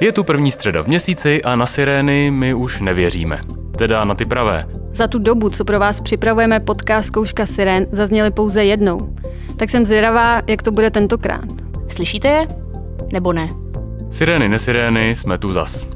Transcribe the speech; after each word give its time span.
Je 0.00 0.12
tu 0.12 0.24
první 0.24 0.50
středa 0.52 0.82
v 0.82 0.86
měsíci 0.86 1.42
a 1.42 1.56
na 1.56 1.66
sirény 1.66 2.30
my 2.30 2.54
už 2.54 2.80
nevěříme. 2.80 3.40
Teda 3.78 4.04
na 4.04 4.14
ty 4.14 4.24
pravé. 4.24 4.66
Za 4.92 5.06
tu 5.06 5.18
dobu, 5.18 5.50
co 5.50 5.64
pro 5.64 5.78
vás 5.78 6.00
připravujeme 6.00 6.60
podcast 6.60 7.06
Zkouška 7.06 7.46
sirén, 7.46 7.86
zazněly 7.92 8.30
pouze 8.30 8.64
jednou. 8.64 9.14
Tak 9.56 9.70
jsem 9.70 9.84
zvědavá, 9.86 10.42
jak 10.46 10.62
to 10.62 10.70
bude 10.70 10.90
tentokrát. 10.90 11.44
Slyšíte 11.88 12.28
je? 12.28 12.46
Nebo 13.12 13.32
ne? 13.32 13.48
Sirény, 14.10 14.48
nesirény, 14.48 15.14
jsme 15.14 15.38
tu 15.38 15.52
zas. 15.52 15.86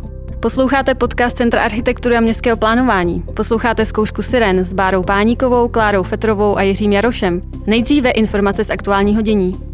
Posloucháte 0.41 0.95
podcast 0.95 1.37
Centra 1.37 1.63
architektury 1.63 2.17
a 2.17 2.21
městského 2.21 2.57
plánování. 2.57 3.25
Posloucháte 3.37 3.87
zkoušku 3.87 4.23
Siren 4.23 4.65
s 4.65 4.73
Bárou 4.73 5.03
Páníkovou, 5.03 5.69
Klárou 5.69 6.03
Fetrovou 6.03 6.59
a 6.59 6.63
Jiřím 6.63 6.93
Jarošem. 6.93 7.43
Nejdříve 7.67 8.11
informace 8.11 8.65
z 8.65 8.71
aktuálního 8.71 9.23
dění. 9.23 9.74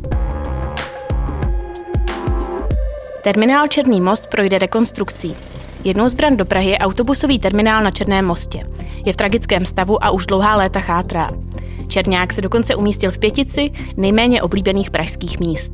Terminál 3.22 3.68
Černý 3.68 4.00
most 4.00 4.26
projde 4.26 4.58
rekonstrukcí. 4.58 5.36
Jednou 5.84 6.08
z 6.08 6.14
bran 6.14 6.36
do 6.36 6.44
Prahy 6.44 6.70
je 6.70 6.78
autobusový 6.78 7.38
terminál 7.38 7.84
na 7.84 7.90
Černém 7.90 8.26
mostě. 8.26 8.62
Je 9.06 9.12
v 9.12 9.16
tragickém 9.16 9.66
stavu 9.66 10.04
a 10.04 10.10
už 10.10 10.26
dlouhá 10.26 10.56
léta 10.56 10.80
chátrá. 10.80 11.30
Černák 11.88 12.32
se 12.32 12.40
dokonce 12.40 12.74
umístil 12.74 13.10
v 13.10 13.18
pětici 13.18 13.70
nejméně 13.96 14.42
oblíbených 14.42 14.90
pražských 14.90 15.40
míst. 15.40 15.72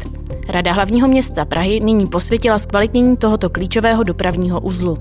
Rada 0.49 0.73
hlavního 0.73 1.09
města 1.09 1.45
Prahy 1.45 1.81
nyní 1.81 2.07
posvětila 2.07 2.59
zkvalitnění 2.59 3.17
tohoto 3.17 3.51
klíčového 3.51 4.03
dopravního 4.03 4.61
uzlu. 4.61 4.99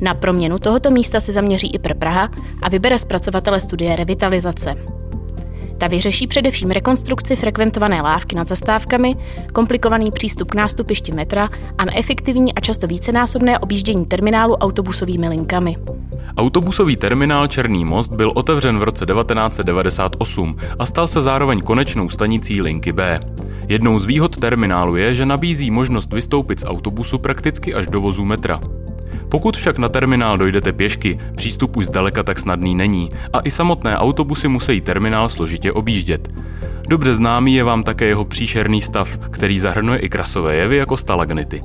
Na 0.00 0.14
proměnu 0.14 0.58
tohoto 0.58 0.90
místa 0.90 1.20
se 1.20 1.32
zaměří 1.32 1.74
i 1.74 1.78
Praha 1.78 2.28
a 2.62 2.68
vybere 2.68 2.98
zpracovatele 2.98 3.60
studie 3.60 3.96
revitalizace. 3.96 4.76
Ta 5.78 5.86
vyřeší 5.86 6.26
především 6.26 6.70
rekonstrukci 6.70 7.36
frekventované 7.36 8.02
lávky 8.02 8.36
nad 8.36 8.48
zastávkami, 8.48 9.16
komplikovaný 9.52 10.10
přístup 10.10 10.50
k 10.50 10.54
nástupišti 10.54 11.12
metra 11.12 11.48
a 11.78 11.84
neefektivní 11.84 12.54
a 12.54 12.60
často 12.60 12.86
vícenásobné 12.86 13.58
objíždění 13.58 14.06
terminálu 14.06 14.54
autobusovými 14.54 15.28
linkami. 15.28 15.76
Autobusový 16.36 16.96
terminál 16.96 17.46
Černý 17.46 17.84
most 17.84 18.12
byl 18.12 18.32
otevřen 18.34 18.78
v 18.78 18.82
roce 18.82 19.06
1998 19.06 20.56
a 20.78 20.86
stal 20.86 21.06
se 21.06 21.22
zároveň 21.22 21.60
konečnou 21.60 22.08
stanicí 22.08 22.62
linky 22.62 22.92
B. 22.92 23.20
Jednou 23.68 23.98
z 23.98 24.04
výhod 24.04 24.36
terminálu 24.36 24.96
je, 24.96 25.14
že 25.14 25.26
nabízí 25.26 25.70
možnost 25.70 26.12
vystoupit 26.12 26.60
z 26.60 26.64
autobusu 26.64 27.18
prakticky 27.18 27.74
až 27.74 27.86
do 27.86 28.00
vozu 28.00 28.24
metra. 28.24 28.60
Pokud 29.28 29.56
však 29.56 29.78
na 29.78 29.88
terminál 29.88 30.38
dojdete 30.38 30.72
pěšky, 30.72 31.18
přístup 31.36 31.76
už 31.76 31.86
zdaleka 31.86 32.22
tak 32.22 32.38
snadný 32.38 32.74
není 32.74 33.10
a 33.32 33.40
i 33.40 33.50
samotné 33.50 33.98
autobusy 33.98 34.48
musí 34.48 34.80
terminál 34.80 35.28
složitě 35.28 35.72
objíždět. 35.72 36.28
Dobře 36.88 37.14
známý 37.14 37.54
je 37.54 37.64
vám 37.64 37.82
také 37.82 38.04
jeho 38.04 38.24
příšerný 38.24 38.82
stav, 38.82 39.18
který 39.30 39.58
zahrnuje 39.58 39.98
i 39.98 40.08
krasové 40.08 40.56
jevy 40.56 40.76
jako 40.76 40.96
stalagnity. 40.96 41.60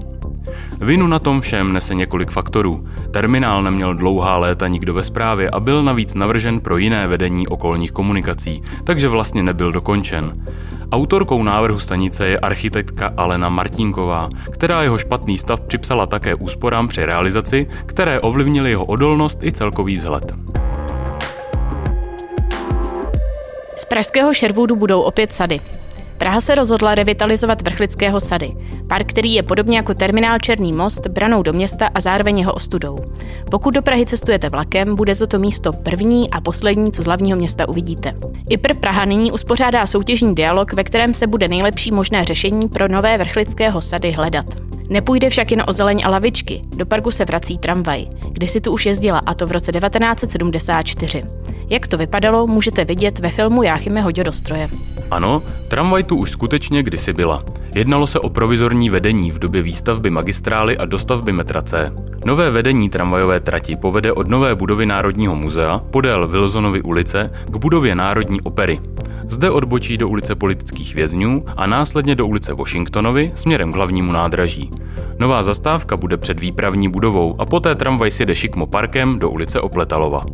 Vinu 0.81 1.07
na 1.07 1.19
tom 1.19 1.41
všem 1.41 1.73
nese 1.73 1.95
několik 1.95 2.31
faktorů. 2.31 2.87
Terminál 3.11 3.63
neměl 3.63 3.93
dlouhá 3.93 4.37
léta 4.37 4.67
nikdo 4.67 4.93
ve 4.93 5.03
správě 5.03 5.49
a 5.49 5.59
byl 5.59 5.83
navíc 5.83 6.13
navržen 6.13 6.59
pro 6.59 6.77
jiné 6.77 7.07
vedení 7.07 7.47
okolních 7.47 7.91
komunikací, 7.91 8.63
takže 8.83 9.09
vlastně 9.09 9.43
nebyl 9.43 9.71
dokončen. 9.71 10.45
Autorkou 10.91 11.43
návrhu 11.43 11.79
stanice 11.79 12.27
je 12.27 12.39
architektka 12.39 13.13
Alena 13.17 13.49
Martinková, 13.49 14.29
která 14.51 14.83
jeho 14.83 14.97
špatný 14.97 15.37
stav 15.37 15.61
připsala 15.61 16.05
také 16.05 16.35
úsporám 16.35 16.87
při 16.87 17.05
realizaci, 17.05 17.67
které 17.85 18.19
ovlivnily 18.19 18.69
jeho 18.69 18.85
odolnost 18.85 19.39
i 19.43 19.51
celkový 19.51 19.95
vzhled. 19.95 20.33
Z 23.75 23.85
pražského 23.85 24.33
Sherwoodu 24.33 24.75
budou 24.75 25.01
opět 25.01 25.33
sady. 25.33 25.59
Praha 26.23 26.41
se 26.41 26.55
rozhodla 26.55 26.95
revitalizovat 26.95 27.61
Vrchlického 27.61 28.19
sady, 28.19 28.55
park, 28.87 29.09
který 29.09 29.33
je 29.33 29.43
podobně 29.43 29.77
jako 29.77 29.93
terminál 29.93 30.39
Černý 30.39 30.73
most 30.73 31.07
branou 31.07 31.43
do 31.43 31.53
města 31.53 31.89
a 31.95 32.01
zároveň 32.01 32.39
jeho 32.39 32.53
ostudou. 32.53 32.97
Pokud 33.51 33.73
do 33.73 33.81
Prahy 33.81 34.05
cestujete 34.05 34.49
vlakem, 34.49 34.95
bude 34.95 35.15
toto 35.15 35.39
místo 35.39 35.73
první 35.73 36.29
a 36.29 36.41
poslední, 36.41 36.91
co 36.91 37.03
z 37.03 37.05
hlavního 37.05 37.37
města 37.37 37.69
uvidíte. 37.69 38.13
IPR 38.49 38.73
Praha 38.73 39.05
nyní 39.05 39.31
uspořádá 39.31 39.87
soutěžní 39.87 40.35
dialog, 40.35 40.73
ve 40.73 40.83
kterém 40.83 41.13
se 41.13 41.27
bude 41.27 41.47
nejlepší 41.47 41.91
možné 41.91 42.23
řešení 42.23 42.69
pro 42.69 42.87
nové 42.87 43.17
Vrchlického 43.17 43.81
sady 43.81 44.11
hledat. 44.11 44.45
Nepůjde 44.89 45.29
však 45.29 45.51
jen 45.51 45.63
o 45.67 45.73
zeleň 45.73 46.01
a 46.05 46.09
lavičky. 46.09 46.61
Do 46.75 46.85
parku 46.85 47.11
se 47.11 47.25
vrací 47.25 47.57
tramvaj. 47.57 48.05
si 48.45 48.61
tu 48.61 48.71
už 48.71 48.85
jezdila, 48.85 49.21
a 49.25 49.33
to 49.33 49.47
v 49.47 49.51
roce 49.51 49.71
1974. 49.71 51.42
Jak 51.69 51.87
to 51.87 51.97
vypadalo, 51.97 52.47
můžete 52.47 52.85
vidět 52.85 53.19
ve 53.19 53.29
filmu 53.29 53.63
Jáchyme 53.63 54.01
Hoďodostroje. 54.01 54.67
Ano, 55.11 55.41
tramvaj 55.69 56.03
tu 56.03 56.15
už 56.15 56.31
skutečně 56.31 56.83
kdysi 56.83 57.13
byla. 57.13 57.43
Jednalo 57.75 58.07
se 58.07 58.19
o 58.19 58.29
provizorní 58.29 58.89
vedení 58.89 59.31
v 59.31 59.39
době 59.39 59.61
výstavby 59.61 60.09
magistrály 60.09 60.77
a 60.77 60.85
dostavby 60.85 61.33
metra 61.33 61.61
C. 61.61 61.91
Nové 62.25 62.51
vedení 62.51 62.89
tramvajové 62.89 63.39
trati 63.39 63.75
povede 63.75 64.11
od 64.11 64.27
nové 64.27 64.55
budovy 64.55 64.85
Národního 64.85 65.35
muzea 65.35 65.81
podél 65.91 66.27
Wilsonovy 66.27 66.81
ulice 66.81 67.31
k 67.49 67.57
budově 67.57 67.95
Národní 67.95 68.41
opery. 68.41 68.79
Zde 69.33 69.49
odbočí 69.49 69.97
do 69.97 70.09
ulice 70.09 70.35
politických 70.35 70.95
vězňů 70.95 71.43
a 71.57 71.65
následně 71.65 72.15
do 72.15 72.27
ulice 72.27 72.53
Washingtonovy 72.53 73.31
směrem 73.35 73.71
k 73.71 73.75
hlavnímu 73.75 74.11
nádraží. 74.11 74.69
Nová 75.19 75.43
zastávka 75.43 75.97
bude 75.97 76.17
před 76.17 76.39
výpravní 76.39 76.89
budovou 76.89 77.35
a 77.41 77.45
poté 77.45 77.75
tramvaj 77.75 78.11
sjede 78.11 78.35
šikmo 78.35 78.67
parkem 78.67 79.19
do 79.19 79.29
ulice 79.29 79.61
Opletalova. 79.61 80.25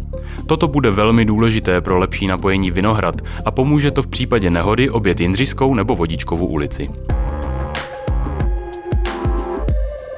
Toto 0.45 0.67
bude 0.67 0.91
velmi 0.91 1.25
důležité 1.25 1.81
pro 1.81 1.99
lepší 1.99 2.27
napojení 2.27 2.71
Vinohrad 2.71 3.15
a 3.45 3.51
pomůže 3.51 3.91
to 3.91 4.03
v 4.03 4.07
případě 4.07 4.49
nehody 4.49 4.89
obět 4.89 5.19
Jindřiskou 5.19 5.75
nebo 5.75 5.95
Vodičkovou 5.95 6.45
ulici. 6.45 6.89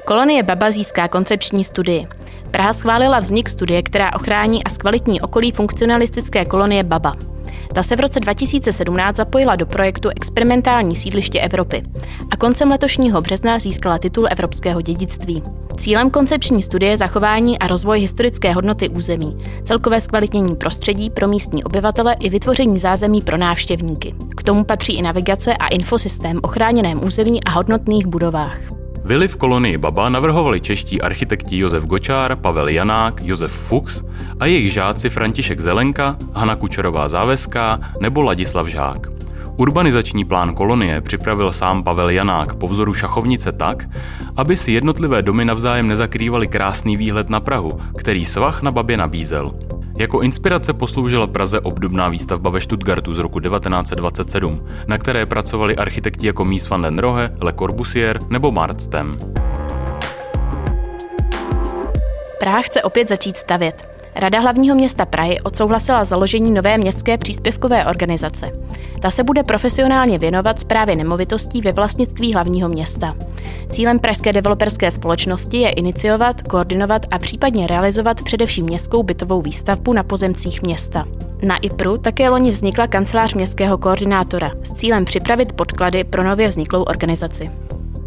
Kolonie 0.06 0.44
Baba 0.44 0.72
získá 0.72 1.08
koncepční 1.08 1.63
studii. 1.63 2.08
Praha 2.52 2.74
schválila 2.74 3.19
vznik 3.19 3.50
studie, 3.50 3.84
která 3.84 4.16
ochrání 4.16 4.63
a 4.63 4.69
zkvalitní 4.69 5.22
okolí 5.22 5.52
funkcionalistické 5.52 6.46
kolonie 6.46 6.84
Baba. 6.84 7.31
Ta 7.73 7.84
se 7.84 7.95
v 7.95 8.00
roce 8.00 8.19
2017 8.19 9.16
zapojila 9.16 9.56
do 9.56 9.66
projektu 9.66 10.09
Experimentální 10.09 10.95
sídliště 10.95 11.39
Evropy 11.39 11.84
a 12.31 12.38
koncem 12.38 12.72
letošního 12.72 13.22
března 13.22 13.59
získala 13.59 13.97
titul 13.97 14.28
Evropského 14.31 14.81
dědictví. 14.81 15.44
Cílem 15.78 16.09
koncepční 16.09 16.63
studie 16.63 16.91
je 16.91 16.97
zachování 16.97 17.59
a 17.59 17.67
rozvoj 17.67 18.00
historické 18.00 18.53
hodnoty 18.53 18.89
území, 18.89 19.38
celkové 19.63 20.01
zkvalitnění 20.01 20.56
prostředí 20.56 21.09
pro 21.09 21.28
místní 21.28 21.63
obyvatele 21.63 22.16
i 22.19 22.29
vytvoření 22.29 22.79
zázemí 22.79 23.22
pro 23.22 23.38
návštěvníky. 23.38 24.16
K 24.38 24.44
tomu 24.44 24.63
patří 24.63 24.94
i 24.94 25.01
navigace 25.01 25.57
a 25.57 25.68
infosystém 25.68 26.39
o 26.44 26.47
chráněném 26.47 27.06
území 27.06 27.44
a 27.44 27.50
hodnotných 27.50 28.07
budovách. 28.07 28.81
Vily 29.11 29.27
v 29.27 29.35
kolonii 29.35 29.77
Baba 29.77 30.09
navrhovali 30.09 30.61
čeští 30.61 31.01
architekti 31.01 31.57
Josef 31.57 31.83
Gočár, 31.83 32.35
Pavel 32.35 32.69
Janák, 32.69 33.19
Josef 33.23 33.51
Fuchs 33.51 34.03
a 34.39 34.45
jejich 34.45 34.73
žáci 34.73 35.09
František 35.09 35.59
Zelenka, 35.59 36.16
Hana 36.33 36.55
Kučerová 36.55 37.09
Záveská 37.09 37.79
nebo 38.00 38.21
Ladislav 38.21 38.67
Žák. 38.67 39.07
Urbanizační 39.57 40.25
plán 40.25 40.55
kolonie 40.55 41.01
připravil 41.01 41.51
sám 41.51 41.83
Pavel 41.83 42.09
Janák 42.09 42.55
po 42.55 42.67
vzoru 42.67 42.94
šachovnice 42.94 43.51
tak, 43.51 43.89
aby 44.35 44.57
si 44.57 44.71
jednotlivé 44.71 45.21
domy 45.21 45.45
navzájem 45.45 45.88
nezakrývaly 45.88 46.47
krásný 46.47 46.97
výhled 46.97 47.29
na 47.29 47.39
Prahu, 47.39 47.79
který 47.97 48.25
svah 48.25 48.61
na 48.61 48.71
Babě 48.71 48.97
nabízel. 48.97 49.51
Jako 50.01 50.22
inspirace 50.22 50.73
posloužila 50.73 51.28
Praze 51.28 51.59
obdobná 51.59 52.09
výstavba 52.09 52.50
ve 52.50 52.62
Stuttgartu 52.62 53.13
z 53.13 53.17
roku 53.19 53.39
1927, 53.39 54.66
na 54.88 54.97
které 54.97 55.25
pracovali 55.25 55.75
architekti 55.75 56.28
jako 56.28 56.45
Mies 56.45 56.69
van 56.69 56.81
den 56.81 57.00
Rohe, 57.00 57.35
Le 57.41 57.53
Corbusier 57.53 58.19
nebo 58.29 58.51
Martstem. 58.51 59.17
Praha 62.39 62.62
chce 62.62 62.84
opět 62.84 63.07
začít 63.07 63.38
stavět. 63.38 63.89
Rada 64.16 64.39
hlavního 64.39 64.75
města 64.75 65.06
Prahy 65.06 65.39
odsouhlasila 65.41 66.06
založení 66.06 66.51
nové 66.51 66.77
městské 66.77 67.18
příspěvkové 67.18 67.86
organizace. 67.86 68.51
Ta 69.01 69.12
se 69.12 69.24
bude 69.24 69.44
profesionálně 69.44 70.18
věnovat 70.18 70.59
zprávě 70.59 70.95
nemovitostí 70.95 71.62
ve 71.62 71.71
vlastnictví 71.71 72.33
hlavního 72.33 72.69
města. 72.69 73.15
Cílem 73.69 74.00
pražské 74.00 74.33
developerské 74.33 74.92
společnosti 74.92 75.57
je 75.57 75.69
iniciovat, 75.69 76.42
koordinovat 76.42 77.06
a 77.12 77.19
případně 77.19 77.68
realizovat 77.68 78.21
především 78.21 78.65
městskou 78.65 79.03
bytovou 79.03 79.42
výstavbu 79.42 79.94
na 79.94 80.03
pozemcích 80.03 80.62
města. 80.62 81.06
Na 81.44 81.57
IPRu 81.57 81.98
také 81.98 82.30
loni 82.30 82.51
vznikla 82.51 82.88
kancelář 82.88 83.33
městského 83.33 83.77
koordinátora 83.77 84.51
s 84.63 84.74
cílem 84.74 85.06
připravit 85.06 85.53
podklady 85.53 86.03
pro 86.03 86.24
nově 86.24 86.48
vzniklou 86.48 86.83
organizaci. 86.83 87.51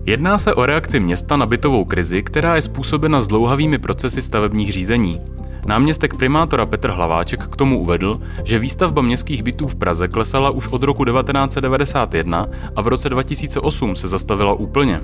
Jedná 0.07 0.39
se 0.39 0.55
o 0.55 0.67
reakci 0.67 1.01
města 1.01 1.37
na 1.37 1.47
bytovou 1.47 1.85
krizi, 1.85 2.23
která 2.23 2.57
je 2.57 2.63
způsobena 2.63 3.21
zdlouhavými 3.21 3.79
procesy 3.79 4.23
stavebních 4.23 4.73
řízení. 4.73 5.21
Náměstek 5.67 6.15
primátora 6.15 6.67
Petr 6.67 6.91
Hlaváček 6.91 7.41
k 7.41 7.57
tomu 7.57 7.81
uvedl, 7.81 8.21
že 8.45 8.59
výstavba 8.59 9.03
městských 9.03 9.43
bytů 9.43 9.69
v 9.69 9.75
Praze 9.75 10.09
klesala 10.09 10.51
už 10.51 10.69
od 10.69 10.83
roku 10.83 11.05
1991 11.05 12.49
a 12.77 12.83
v 12.83 12.87
roce 12.87 13.09
2008 13.09 13.97
se 13.97 14.09
zastavila 14.09 14.55
úplně. 14.55 15.01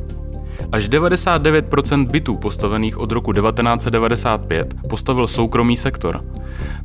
Až 0.72 0.88
99% 0.88 2.10
bytů 2.10 2.36
postavených 2.36 2.98
od 2.98 3.12
roku 3.12 3.32
1995 3.32 4.74
postavil 4.88 5.26
soukromý 5.26 5.76
sektor. 5.76 6.24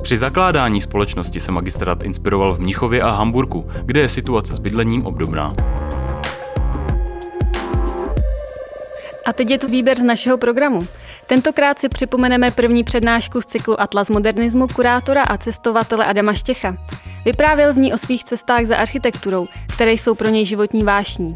Při 0.02 0.16
zakládání 0.16 0.80
společnosti 0.80 1.40
se 1.40 1.52
magistrát 1.52 2.02
inspiroval 2.02 2.54
v 2.54 2.60
Mnichově 2.60 3.02
a 3.02 3.10
Hamburku, 3.10 3.66
kde 3.84 4.00
je 4.00 4.08
situace 4.08 4.54
s 4.54 4.58
bydlením 4.58 5.06
obdobná. 5.06 5.54
A 9.26 9.32
teď 9.32 9.50
je 9.50 9.58
tu 9.58 9.68
výběr 9.68 9.98
z 9.98 10.02
našeho 10.02 10.38
programu. 10.38 10.86
Tentokrát 11.26 11.78
si 11.78 11.88
připomeneme 11.88 12.50
první 12.50 12.84
přednášku 12.84 13.40
z 13.40 13.46
cyklu 13.46 13.80
Atlas 13.80 14.10
modernismu 14.10 14.66
kurátora 14.68 15.22
a 15.22 15.36
cestovatele 15.36 16.04
Adama 16.04 16.32
Štěcha. 16.32 16.76
Vyprávěl 17.24 17.74
v 17.74 17.78
ní 17.78 17.94
o 17.94 17.98
svých 17.98 18.24
cestách 18.24 18.64
za 18.64 18.76
architekturou, 18.76 19.48
které 19.74 19.92
jsou 19.92 20.14
pro 20.14 20.28
něj 20.28 20.44
životní 20.44 20.84
vášní. 20.84 21.34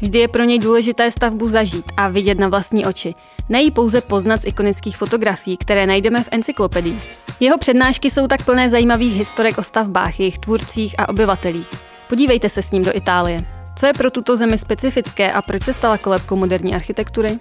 Vždy 0.00 0.18
je 0.18 0.28
pro 0.28 0.44
něj 0.44 0.58
důležité 0.58 1.10
stavbu 1.10 1.48
zažít 1.48 1.84
a 1.96 2.08
vidět 2.08 2.38
na 2.38 2.48
vlastní 2.48 2.86
oči, 2.86 3.14
nejí 3.48 3.70
pouze 3.70 4.00
poznat 4.00 4.40
z 4.40 4.46
ikonických 4.46 4.96
fotografií, 4.96 5.56
které 5.56 5.86
najdeme 5.86 6.24
v 6.24 6.28
encyklopedii. 6.30 7.00
Jeho 7.40 7.58
přednášky 7.58 8.10
jsou 8.10 8.26
tak 8.26 8.44
plné 8.44 8.70
zajímavých 8.70 9.14
historek 9.14 9.58
o 9.58 9.62
stavbách, 9.62 10.20
jejich 10.20 10.38
tvůrcích 10.38 10.94
a 10.98 11.08
obyvatelích. 11.08 11.68
Podívejte 12.08 12.48
se 12.48 12.62
s 12.62 12.72
ním 12.72 12.84
do 12.84 12.96
Itálie. 12.96 13.59
Co 13.76 13.86
je 13.86 13.92
pro 13.92 14.10
tuto 14.10 14.36
zemi 14.36 14.58
specifické 14.58 15.32
a 15.32 15.42
proč 15.42 15.62
se 15.62 15.72
stala 15.72 15.98
kolebkou 15.98 16.36
moderní 16.36 16.74
architektury? 16.74 17.38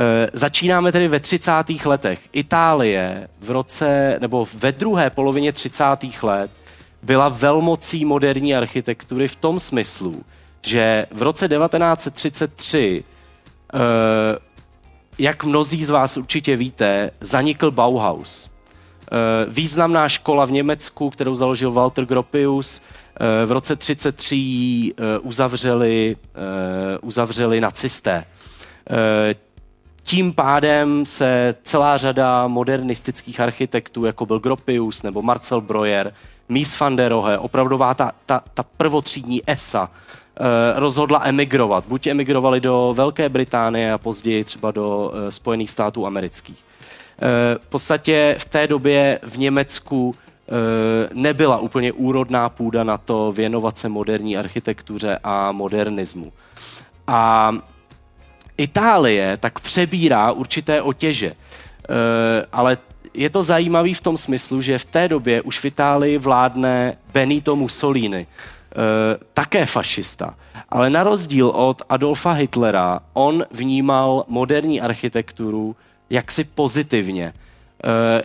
E, 0.00 0.30
začínáme 0.32 0.92
tedy 0.92 1.08
ve 1.08 1.20
30. 1.20 1.52
letech. 1.84 2.28
Itálie 2.32 3.28
v 3.40 3.50
roce, 3.50 4.18
nebo 4.20 4.46
ve 4.54 4.72
druhé 4.72 5.10
polovině 5.10 5.52
30. 5.52 5.84
let 6.22 6.50
byla 7.02 7.28
velmocí 7.28 8.04
moderní 8.04 8.54
architektury 8.54 9.28
v 9.28 9.36
tom 9.36 9.60
smyslu, 9.60 10.22
že 10.62 11.06
v 11.10 11.22
roce 11.22 11.48
1933, 11.48 13.04
e, 13.74 13.78
jak 15.18 15.44
mnozí 15.44 15.84
z 15.84 15.90
vás 15.90 16.16
určitě 16.16 16.56
víte, 16.56 17.10
zanikl 17.20 17.70
Bauhaus. 17.70 18.46
E, 18.46 18.50
významná 19.50 20.08
škola 20.08 20.44
v 20.44 20.52
Německu, 20.52 21.10
kterou 21.10 21.34
založil 21.34 21.72
Walter 21.72 22.04
Gropius, 22.06 22.82
v 23.46 23.50
roce 23.50 23.76
1933 23.76 24.94
uzavřeli, 25.22 26.16
uzavřeli 27.02 27.60
nacisté. 27.60 28.24
Tím 30.02 30.32
pádem 30.32 31.06
se 31.06 31.54
celá 31.62 31.96
řada 31.96 32.46
modernistických 32.46 33.40
architektů, 33.40 34.04
jako 34.04 34.26
byl 34.26 34.38
Gropius 34.38 35.02
nebo 35.02 35.22
Marcel 35.22 35.60
Breuer, 35.60 36.12
Mies 36.48 36.80
van 36.80 36.96
der 36.96 37.10
Rohe, 37.10 37.38
opravdová 37.38 37.94
ta, 37.94 38.12
ta, 38.26 38.42
ta 38.54 38.62
prvotřídní 38.76 39.42
ESA, 39.46 39.90
eh, 39.90 40.80
rozhodla 40.80 41.20
emigrovat. 41.24 41.84
Buď 41.88 42.06
emigrovali 42.06 42.60
do 42.60 42.94
Velké 42.96 43.28
Británie 43.28 43.92
a 43.92 43.98
později 43.98 44.44
třeba 44.44 44.70
do 44.70 45.12
eh, 45.14 45.30
Spojených 45.30 45.70
států 45.70 46.06
amerických. 46.06 46.64
Eh, 46.64 47.58
v 47.58 47.66
podstatě 47.66 48.36
v 48.38 48.44
té 48.44 48.66
době 48.66 49.20
v 49.22 49.38
Německu 49.38 50.14
nebyla 51.12 51.58
úplně 51.58 51.92
úrodná 51.92 52.48
půda 52.48 52.84
na 52.84 52.98
to 52.98 53.32
věnovat 53.32 53.78
se 53.78 53.88
moderní 53.88 54.36
architektuře 54.36 55.18
a 55.24 55.52
modernismu. 55.52 56.32
A 57.06 57.52
Itálie 58.58 59.36
tak 59.36 59.60
přebírá 59.60 60.32
určité 60.32 60.82
otěže. 60.82 61.26
E, 61.26 61.34
ale 62.52 62.78
je 63.14 63.30
to 63.30 63.42
zajímavý 63.42 63.94
v 63.94 64.00
tom 64.00 64.16
smyslu, 64.16 64.62
že 64.62 64.78
v 64.78 64.84
té 64.84 65.08
době 65.08 65.42
už 65.42 65.58
v 65.58 65.64
Itálii 65.64 66.18
vládne 66.18 66.96
Benito 67.12 67.56
Mussolini, 67.56 68.26
e, 68.26 68.26
také 69.34 69.66
fašista. 69.66 70.34
Ale 70.68 70.90
na 70.90 71.02
rozdíl 71.02 71.48
od 71.48 71.82
Adolfa 71.88 72.32
Hitlera, 72.32 73.00
on 73.12 73.44
vnímal 73.50 74.24
moderní 74.28 74.80
architekturu 74.80 75.76
jaksi 76.10 76.44
pozitivně, 76.44 77.32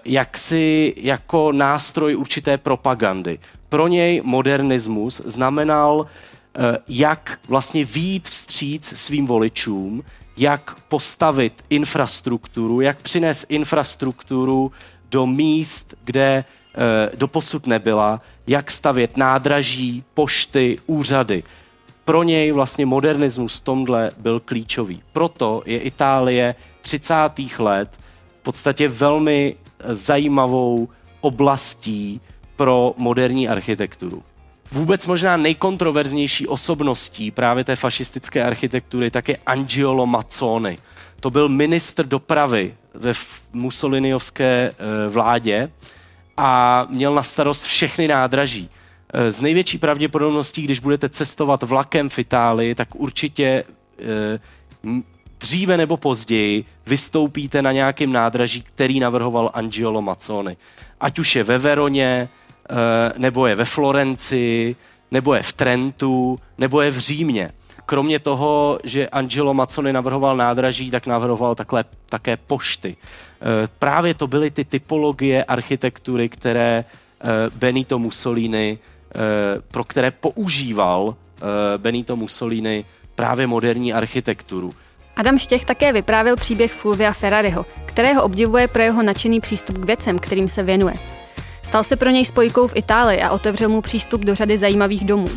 jaksi 0.05 0.93
jako 0.97 1.51
nástroj 1.51 2.15
určité 2.15 2.57
propagandy. 2.57 3.39
Pro 3.69 3.87
něj 3.87 4.21
modernismus 4.25 5.21
znamenal 5.25 6.05
jak 6.87 7.39
vlastně 7.47 7.85
výjít 7.85 8.29
vstříc 8.29 8.93
svým 8.99 9.25
voličům, 9.25 10.03
jak 10.37 10.75
postavit 10.81 11.63
infrastrukturu, 11.69 12.81
jak 12.81 13.01
přinést 13.01 13.45
infrastrukturu 13.49 14.71
do 15.11 15.25
míst, 15.25 15.93
kde 16.03 16.23
e, 16.23 16.45
doposud 17.15 17.67
nebyla, 17.67 18.21
jak 18.47 18.71
stavět 18.71 19.17
nádraží, 19.17 20.03
pošty, 20.13 20.77
úřady. 20.85 21.43
Pro 22.05 22.23
něj 22.23 22.51
vlastně 22.51 22.85
modernismus 22.85 23.57
v 23.57 23.63
tomhle 23.63 24.11
byl 24.17 24.39
klíčový. 24.39 25.03
Proto 25.13 25.61
je 25.65 25.79
Itálie 25.79 26.55
30. 26.81 27.15
let 27.59 27.99
v 28.39 28.41
podstatě 28.43 28.87
velmi 28.87 29.55
zajímavou 29.83 30.89
oblastí 31.21 32.21
pro 32.55 32.93
moderní 32.97 33.49
architekturu. 33.49 34.23
Vůbec 34.71 35.07
možná 35.07 35.37
nejkontroverznější 35.37 36.47
osobností 36.47 37.31
právě 37.31 37.63
té 37.63 37.75
fašistické 37.75 38.43
architektury 38.43 39.11
tak 39.11 39.29
je 39.29 39.37
Angiolo 39.45 40.05
Mazzoni. 40.05 40.77
To 41.19 41.31
byl 41.31 41.49
ministr 41.49 42.05
dopravy 42.05 42.75
ve 42.93 43.11
Mussoliniovské 43.53 44.69
eh, 44.71 45.09
vládě 45.09 45.71
a 46.37 46.85
měl 46.89 47.15
na 47.15 47.23
starost 47.23 47.63
všechny 47.63 48.07
nádraží. 48.07 48.69
Eh, 49.13 49.31
z 49.31 49.41
největší 49.41 49.77
pravděpodobností, 49.77 50.61
když 50.61 50.79
budete 50.79 51.09
cestovat 51.09 51.63
vlakem 51.63 52.09
v 52.09 52.19
Itálii, 52.19 52.75
tak 52.75 52.95
určitě 52.95 53.63
eh, 53.99 54.39
dříve 55.39 55.77
nebo 55.77 55.97
později 55.97 56.65
vystoupíte 56.87 57.61
na 57.61 57.71
nějakém 57.71 58.11
nádraží, 58.11 58.61
který 58.61 58.99
navrhoval 58.99 59.51
Angiolo 59.53 60.01
Mazzoni. 60.01 60.57
Ať 60.99 61.19
už 61.19 61.35
je 61.35 61.43
ve 61.43 61.57
Veroně, 61.57 62.29
Eh, 62.69 63.13
nebo 63.17 63.47
je 63.47 63.55
ve 63.55 63.65
Florenci, 63.65 64.75
nebo 65.11 65.33
je 65.33 65.43
v 65.43 65.53
Trentu, 65.53 66.39
nebo 66.57 66.81
je 66.81 66.91
v 66.91 66.97
Římě. 66.97 67.51
Kromě 67.85 68.19
toho, 68.19 68.79
že 68.83 69.07
Angelo 69.07 69.53
Mazzoni 69.53 69.93
navrhoval 69.93 70.37
nádraží, 70.37 70.91
tak 70.91 71.07
navrhoval 71.07 71.55
takhle, 71.55 71.85
také 72.05 72.37
pošty. 72.37 72.95
Eh, 72.95 73.67
právě 73.79 74.13
to 74.13 74.27
byly 74.27 74.51
ty 74.51 74.65
typologie 74.65 75.43
architektury, 75.43 76.29
které 76.29 76.85
eh, 76.85 77.25
Benito 77.55 77.99
Mussolini, 77.99 78.79
pro 79.71 79.83
které 79.83 80.11
používal 80.11 81.15
Benito 81.77 82.15
Mussolini 82.15 82.85
právě 83.15 83.47
moderní 83.47 83.93
architekturu. 83.93 84.73
Adam 85.15 85.39
Štěch 85.39 85.65
také 85.65 85.93
vyprávěl 85.93 86.35
příběh 86.35 86.73
Fulvia 86.73 87.13
Ferrariho, 87.13 87.65
kterého 87.85 88.23
obdivuje 88.23 88.67
pro 88.67 88.81
jeho 88.81 89.03
nadšený 89.03 89.41
přístup 89.41 89.77
k 89.77 89.85
věcem, 89.85 90.19
kterým 90.19 90.49
se 90.49 90.63
věnuje. 90.63 90.93
Stal 91.63 91.83
se 91.83 91.95
pro 91.95 92.09
něj 92.09 92.25
spojkou 92.25 92.67
v 92.67 92.75
Itálii 92.75 93.21
a 93.21 93.31
otevřel 93.31 93.69
mu 93.69 93.81
přístup 93.81 94.21
do 94.21 94.35
řady 94.35 94.57
zajímavých 94.57 95.05
domů. 95.05 95.27
Uh, 95.27 95.31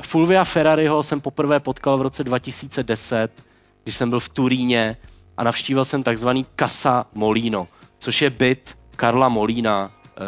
Fulvia 0.00 0.44
Ferrariho 0.44 1.02
jsem 1.02 1.20
poprvé 1.20 1.60
potkal 1.60 1.98
v 1.98 2.02
roce 2.02 2.24
2010, 2.24 3.44
když 3.82 3.96
jsem 3.96 4.10
byl 4.10 4.20
v 4.20 4.28
Turíně 4.28 4.96
a 5.36 5.44
navštívil 5.44 5.84
jsem 5.84 6.02
takzvaný 6.02 6.46
Casa 6.56 7.06
Molino, 7.14 7.68
což 7.98 8.22
je 8.22 8.30
byt 8.30 8.78
Karla 8.96 9.28
Molína, 9.28 9.90
uh, 10.20 10.24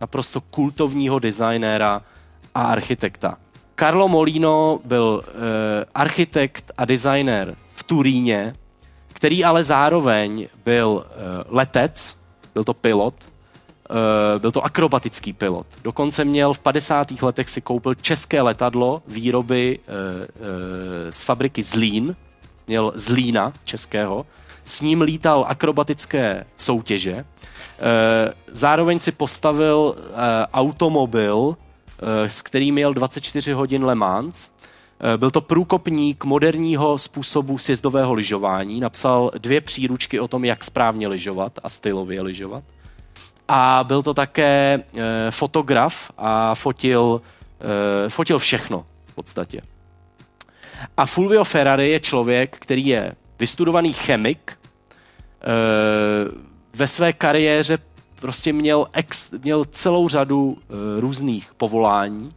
naprosto 0.00 0.40
kultovního 0.40 1.18
designéra 1.18 2.02
a 2.54 2.62
architekta. 2.62 3.38
Carlo 3.78 4.08
Molino 4.08 4.80
byl 4.84 5.22
uh, 5.24 5.40
architekt 5.94 6.72
a 6.78 6.84
designér 6.84 7.56
v 7.74 7.82
Turíně, 7.82 8.54
který 9.08 9.44
ale 9.44 9.64
zároveň 9.64 10.48
byl 10.64 10.88
uh, 10.88 11.02
letec, 11.48 12.16
byl 12.54 12.64
to 12.64 12.74
pilot, 12.74 13.14
Uh, 13.90 14.40
byl 14.40 14.52
to 14.52 14.64
akrobatický 14.64 15.32
pilot. 15.32 15.66
Dokonce 15.82 16.24
měl 16.24 16.52
v 16.52 16.58
50. 16.58 17.22
letech 17.22 17.50
si 17.50 17.60
koupil 17.60 17.94
české 17.94 18.42
letadlo 18.42 19.02
výroby 19.08 19.78
uh, 19.78 19.94
uh, 20.20 20.26
z 21.10 21.22
fabriky 21.22 21.62
Zlín, 21.62 22.16
měl 22.66 22.92
Zlína 22.94 23.52
českého, 23.64 24.26
s 24.64 24.80
ním 24.80 25.02
lítal 25.02 25.44
akrobatické 25.48 26.44
soutěže, 26.56 27.24
zároveň 28.52 28.98
si 28.98 29.12
postavil 29.12 29.96
automobil, 30.52 31.56
s 32.26 32.42
kterým 32.42 32.78
jel 32.78 32.94
24 32.94 33.52
hodin 33.52 33.84
Le 33.84 33.94
Mans, 33.94 34.50
byl 35.16 35.30
to 35.30 35.40
průkopník 35.40 36.24
moderního 36.24 36.98
způsobu 36.98 37.58
sjezdového 37.58 38.12
lyžování. 38.12 38.80
Napsal 38.80 39.30
dvě 39.38 39.60
příručky 39.60 40.20
o 40.20 40.28
tom, 40.28 40.44
jak 40.44 40.64
správně 40.64 41.08
lyžovat 41.08 41.58
a 41.62 41.68
stylově 41.68 42.22
lyžovat 42.22 42.64
a 43.48 43.84
byl 43.84 44.02
to 44.02 44.14
také 44.14 44.82
e, 44.96 45.30
fotograf 45.30 46.10
a 46.18 46.54
fotil, 46.54 47.22
fotil 48.08 48.38
všechno 48.38 48.86
v 49.06 49.14
podstatě. 49.14 49.60
A 50.96 51.06
Fulvio 51.06 51.44
Ferrari 51.44 51.90
je 51.90 52.00
člověk, 52.00 52.56
který 52.60 52.86
je 52.86 53.12
vystudovaný 53.38 53.92
chemik, 53.92 54.58
ve 56.74 56.86
své 56.86 57.12
kariéře 57.12 57.78
prostě 58.20 58.52
měl, 58.52 58.86
ex, 58.92 59.30
měl 59.30 59.64
celou 59.64 60.08
řadu 60.08 60.58
e, 60.58 61.00
různých 61.00 61.54
povolání. 61.56 62.32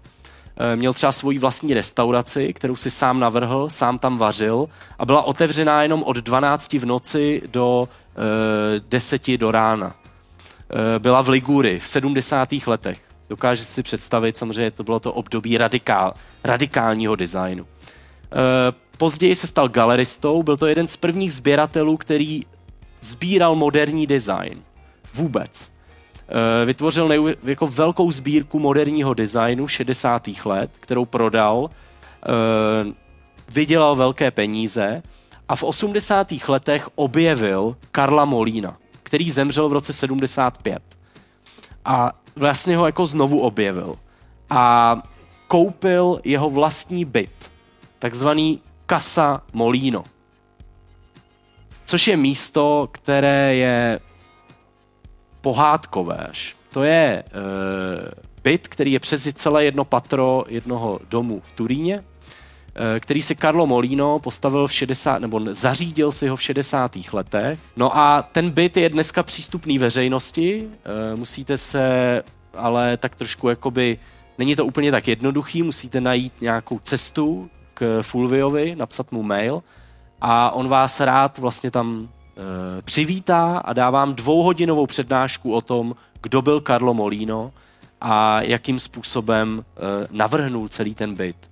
E, 0.57 0.75
měl 0.75 0.93
třeba 0.93 1.11
svoji 1.11 1.39
vlastní 1.39 1.73
restauraci, 1.73 2.53
kterou 2.53 2.75
si 2.75 2.91
sám 2.91 3.19
navrhl, 3.19 3.69
sám 3.69 3.99
tam 3.99 4.17
vařil 4.17 4.69
a 4.99 5.05
byla 5.05 5.21
otevřená 5.21 5.83
jenom 5.83 6.03
od 6.03 6.17
12 6.17 6.73
v 6.73 6.85
noci 6.85 7.41
do 7.51 7.89
e, 8.77 8.79
10 8.89 9.37
do 9.37 9.51
rána. 9.51 9.95
Byla 10.99 11.21
v 11.21 11.29
Liguri 11.29 11.79
v 11.79 11.87
70. 11.87 12.49
letech. 12.67 12.99
Dokáže 13.29 13.63
si 13.63 13.83
představit, 13.83 14.37
samozřejmě 14.37 14.71
to 14.71 14.83
bylo 14.83 14.99
to 14.99 15.13
období 15.13 15.57
radikál, 15.57 16.13
radikálního 16.43 17.15
designu. 17.15 17.65
Eh, 18.31 18.73
později 18.97 19.35
se 19.35 19.47
stal 19.47 19.69
galeristou, 19.69 20.43
byl 20.43 20.57
to 20.57 20.67
jeden 20.67 20.87
z 20.87 20.97
prvních 20.97 21.33
sběratelů, 21.33 21.97
který 21.97 22.45
sbíral 23.01 23.55
moderní 23.55 24.07
design. 24.07 24.61
Vůbec. 25.19 25.71
Eh, 26.29 26.65
vytvořil 26.65 27.35
jako 27.43 27.67
velkou 27.67 28.11
sbírku 28.11 28.59
moderního 28.59 29.13
designu 29.13 29.67
60. 29.67 30.45
let, 30.45 30.71
kterou 30.79 31.05
prodal, 31.05 31.69
eh, 31.69 32.93
vydělal 33.49 33.95
velké 33.95 34.31
peníze 34.31 35.03
a 35.49 35.55
v 35.55 35.63
80. 35.63 36.49
letech 36.49 36.89
objevil 36.95 37.75
Karla 37.91 38.25
Molína, 38.25 38.77
který 39.03 39.31
zemřel 39.31 39.69
v 39.69 39.73
roce 39.73 39.93
75. 39.93 40.83
A 41.85 42.11
vlastně 42.35 42.77
ho 42.77 42.85
jako 42.85 43.05
znovu 43.05 43.39
objevil. 43.39 43.95
A 44.49 44.95
koupil 45.47 46.21
jeho 46.23 46.49
vlastní 46.49 47.05
byt, 47.05 47.51
takzvaný 47.99 48.61
Casa 48.89 49.41
Molino. 49.53 50.03
Což 51.85 52.07
je 52.07 52.17
místo, 52.17 52.89
které 52.91 53.55
je 53.55 53.99
pohádkové. 55.41 56.27
To 56.73 56.83
je 56.83 56.93
e, 56.93 57.23
byt, 58.43 58.67
který 58.67 58.91
je 58.91 58.99
přes 58.99 59.33
celé 59.33 59.65
jedno 59.65 59.85
patro 59.85 60.43
jednoho 60.47 60.99
domu 61.09 61.41
v 61.45 61.51
Turíně, 61.51 62.03
e, 62.95 62.99
který 62.99 63.21
si 63.21 63.35
Carlo 63.35 63.67
Molino 63.67 64.19
postavil 64.19 64.67
v 64.67 64.73
60, 64.73 65.19
nebo 65.19 65.41
zařídil 65.51 66.11
si 66.11 66.27
ho 66.27 66.35
v 66.35 66.41
60. 66.41 66.97
letech. 67.13 67.59
No 67.75 67.97
a 67.97 68.21
ten 68.21 68.51
byt 68.51 68.77
je 68.77 68.89
dneska 68.89 69.23
přístupný 69.23 69.77
veřejnosti, 69.77 70.67
e, 71.13 71.15
musíte 71.15 71.57
se 71.57 72.23
ale 72.53 72.97
tak 72.97 73.15
trošku 73.15 73.49
jakoby, 73.49 73.99
není 74.37 74.55
to 74.55 74.65
úplně 74.65 74.91
tak 74.91 75.07
jednoduchý, 75.07 75.63
musíte 75.63 76.01
najít 76.01 76.33
nějakou 76.41 76.79
cestu 76.79 77.49
k 77.73 77.99
Fulviovi, 78.01 78.75
napsat 78.75 79.11
mu 79.11 79.23
mail 79.23 79.63
a 80.21 80.51
on 80.51 80.67
vás 80.67 80.99
rád 80.99 81.37
vlastně 81.37 81.71
tam 81.71 82.09
přivítá 82.81 83.57
a 83.57 83.73
dá 83.73 83.89
vám 83.89 84.15
dvouhodinovou 84.15 84.85
přednášku 84.85 85.53
o 85.53 85.61
tom, 85.61 85.95
kdo 86.21 86.41
byl 86.41 86.61
Carlo 86.61 86.93
Molino 86.93 87.51
a 88.01 88.41
jakým 88.41 88.79
způsobem 88.79 89.63
e, 89.63 90.07
navrhnul 90.11 90.67
celý 90.67 90.95
ten 90.95 91.15
byt. 91.15 91.35
E, 91.35 91.49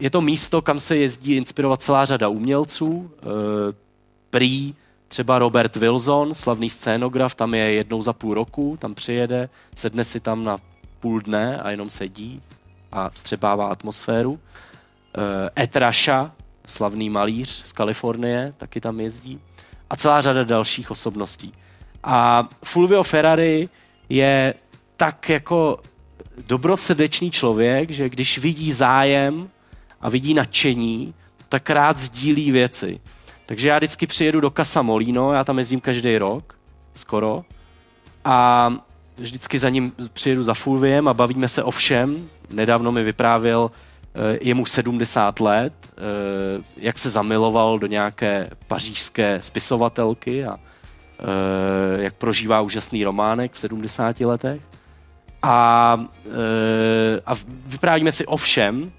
je 0.00 0.10
to 0.10 0.20
místo, 0.20 0.62
kam 0.62 0.78
se 0.78 0.96
jezdí 0.96 1.36
inspirovat 1.36 1.82
celá 1.82 2.04
řada 2.04 2.28
umělců. 2.28 3.10
Prý 4.30 4.74
třeba 5.08 5.38
Robert 5.38 5.76
Wilson, 5.76 6.34
slavný 6.34 6.70
scénograf, 6.70 7.34
tam 7.34 7.54
je 7.54 7.72
jednou 7.72 8.02
za 8.02 8.12
půl 8.12 8.34
roku, 8.34 8.76
tam 8.80 8.94
přijede, 8.94 9.48
sedne 9.74 10.04
si 10.04 10.20
tam 10.20 10.44
na 10.44 10.58
půl 11.00 11.20
dne 11.20 11.60
a 11.60 11.70
jenom 11.70 11.90
sedí 11.90 12.42
a 12.92 13.10
vstřebává 13.10 13.66
atmosféru. 13.66 14.40
Ed 15.58 15.76
Rasha, 15.76 16.32
slavný 16.66 17.10
malíř 17.10 17.48
z 17.48 17.72
Kalifornie, 17.72 18.54
taky 18.56 18.80
tam 18.80 19.00
jezdí. 19.00 19.40
A 19.90 19.96
celá 19.96 20.20
řada 20.20 20.44
dalších 20.44 20.90
osobností. 20.90 21.52
A 22.04 22.48
Fulvio 22.64 23.02
Ferrari 23.02 23.68
je 24.08 24.54
tak 24.96 25.28
jako 25.28 25.80
dobrosrdečný 26.46 27.30
člověk, 27.30 27.90
že 27.90 28.08
když 28.08 28.38
vidí 28.38 28.72
zájem 28.72 29.50
a 30.00 30.08
vidí 30.08 30.34
nadšení, 30.34 31.14
tak 31.48 31.70
rád 31.70 31.98
sdílí 31.98 32.50
věci. 32.50 33.00
Takže 33.46 33.68
já 33.68 33.78
vždycky 33.78 34.06
přijedu 34.06 34.40
do 34.40 34.50
Casa 34.50 34.82
Molino, 34.82 35.32
já 35.32 35.44
tam 35.44 35.58
jezdím 35.58 35.80
každý 35.80 36.18
rok, 36.18 36.58
skoro, 36.94 37.44
a 38.24 38.70
vždycky 39.16 39.58
za 39.58 39.68
ním 39.68 39.92
přijedu 40.12 40.42
za 40.42 40.54
Fulviem 40.54 41.08
a 41.08 41.14
bavíme 41.14 41.48
se 41.48 41.62
o 41.62 41.70
všem. 41.70 42.28
Nedávno 42.50 42.92
mi 42.92 43.02
vyprávěl 43.02 43.70
je 44.40 44.54
mu 44.54 44.66
70 44.66 45.40
let, 45.40 45.72
eh, 45.90 46.62
jak 46.76 46.98
se 46.98 47.10
zamiloval 47.10 47.78
do 47.78 47.86
nějaké 47.86 48.50
pařížské 48.66 49.42
spisovatelky 49.42 50.44
a 50.44 50.58
eh, 50.58 52.02
jak 52.02 52.14
prožívá 52.14 52.60
úžasný 52.60 53.04
románek 53.04 53.52
v 53.52 53.58
70 53.58 54.20
letech. 54.20 54.62
A, 55.44 56.06
a 57.26 57.32
vyprávíme 57.66 58.12
si 58.12 58.26
o 58.26 58.36
všem 58.36 58.92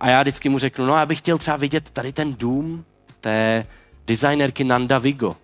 a 0.00 0.08
já 0.08 0.22
vždycky 0.22 0.48
mu 0.48 0.58
řeknu, 0.58 0.86
no 0.86 0.96
já 0.96 1.06
bych 1.06 1.18
chtěl 1.18 1.38
třeba 1.38 1.56
vidět 1.56 1.90
tady 1.90 2.12
ten 2.12 2.34
dům 2.34 2.84
té 3.20 3.66
designerky 4.06 4.64
Nanda 4.64 4.98
Vigo. 4.98 5.36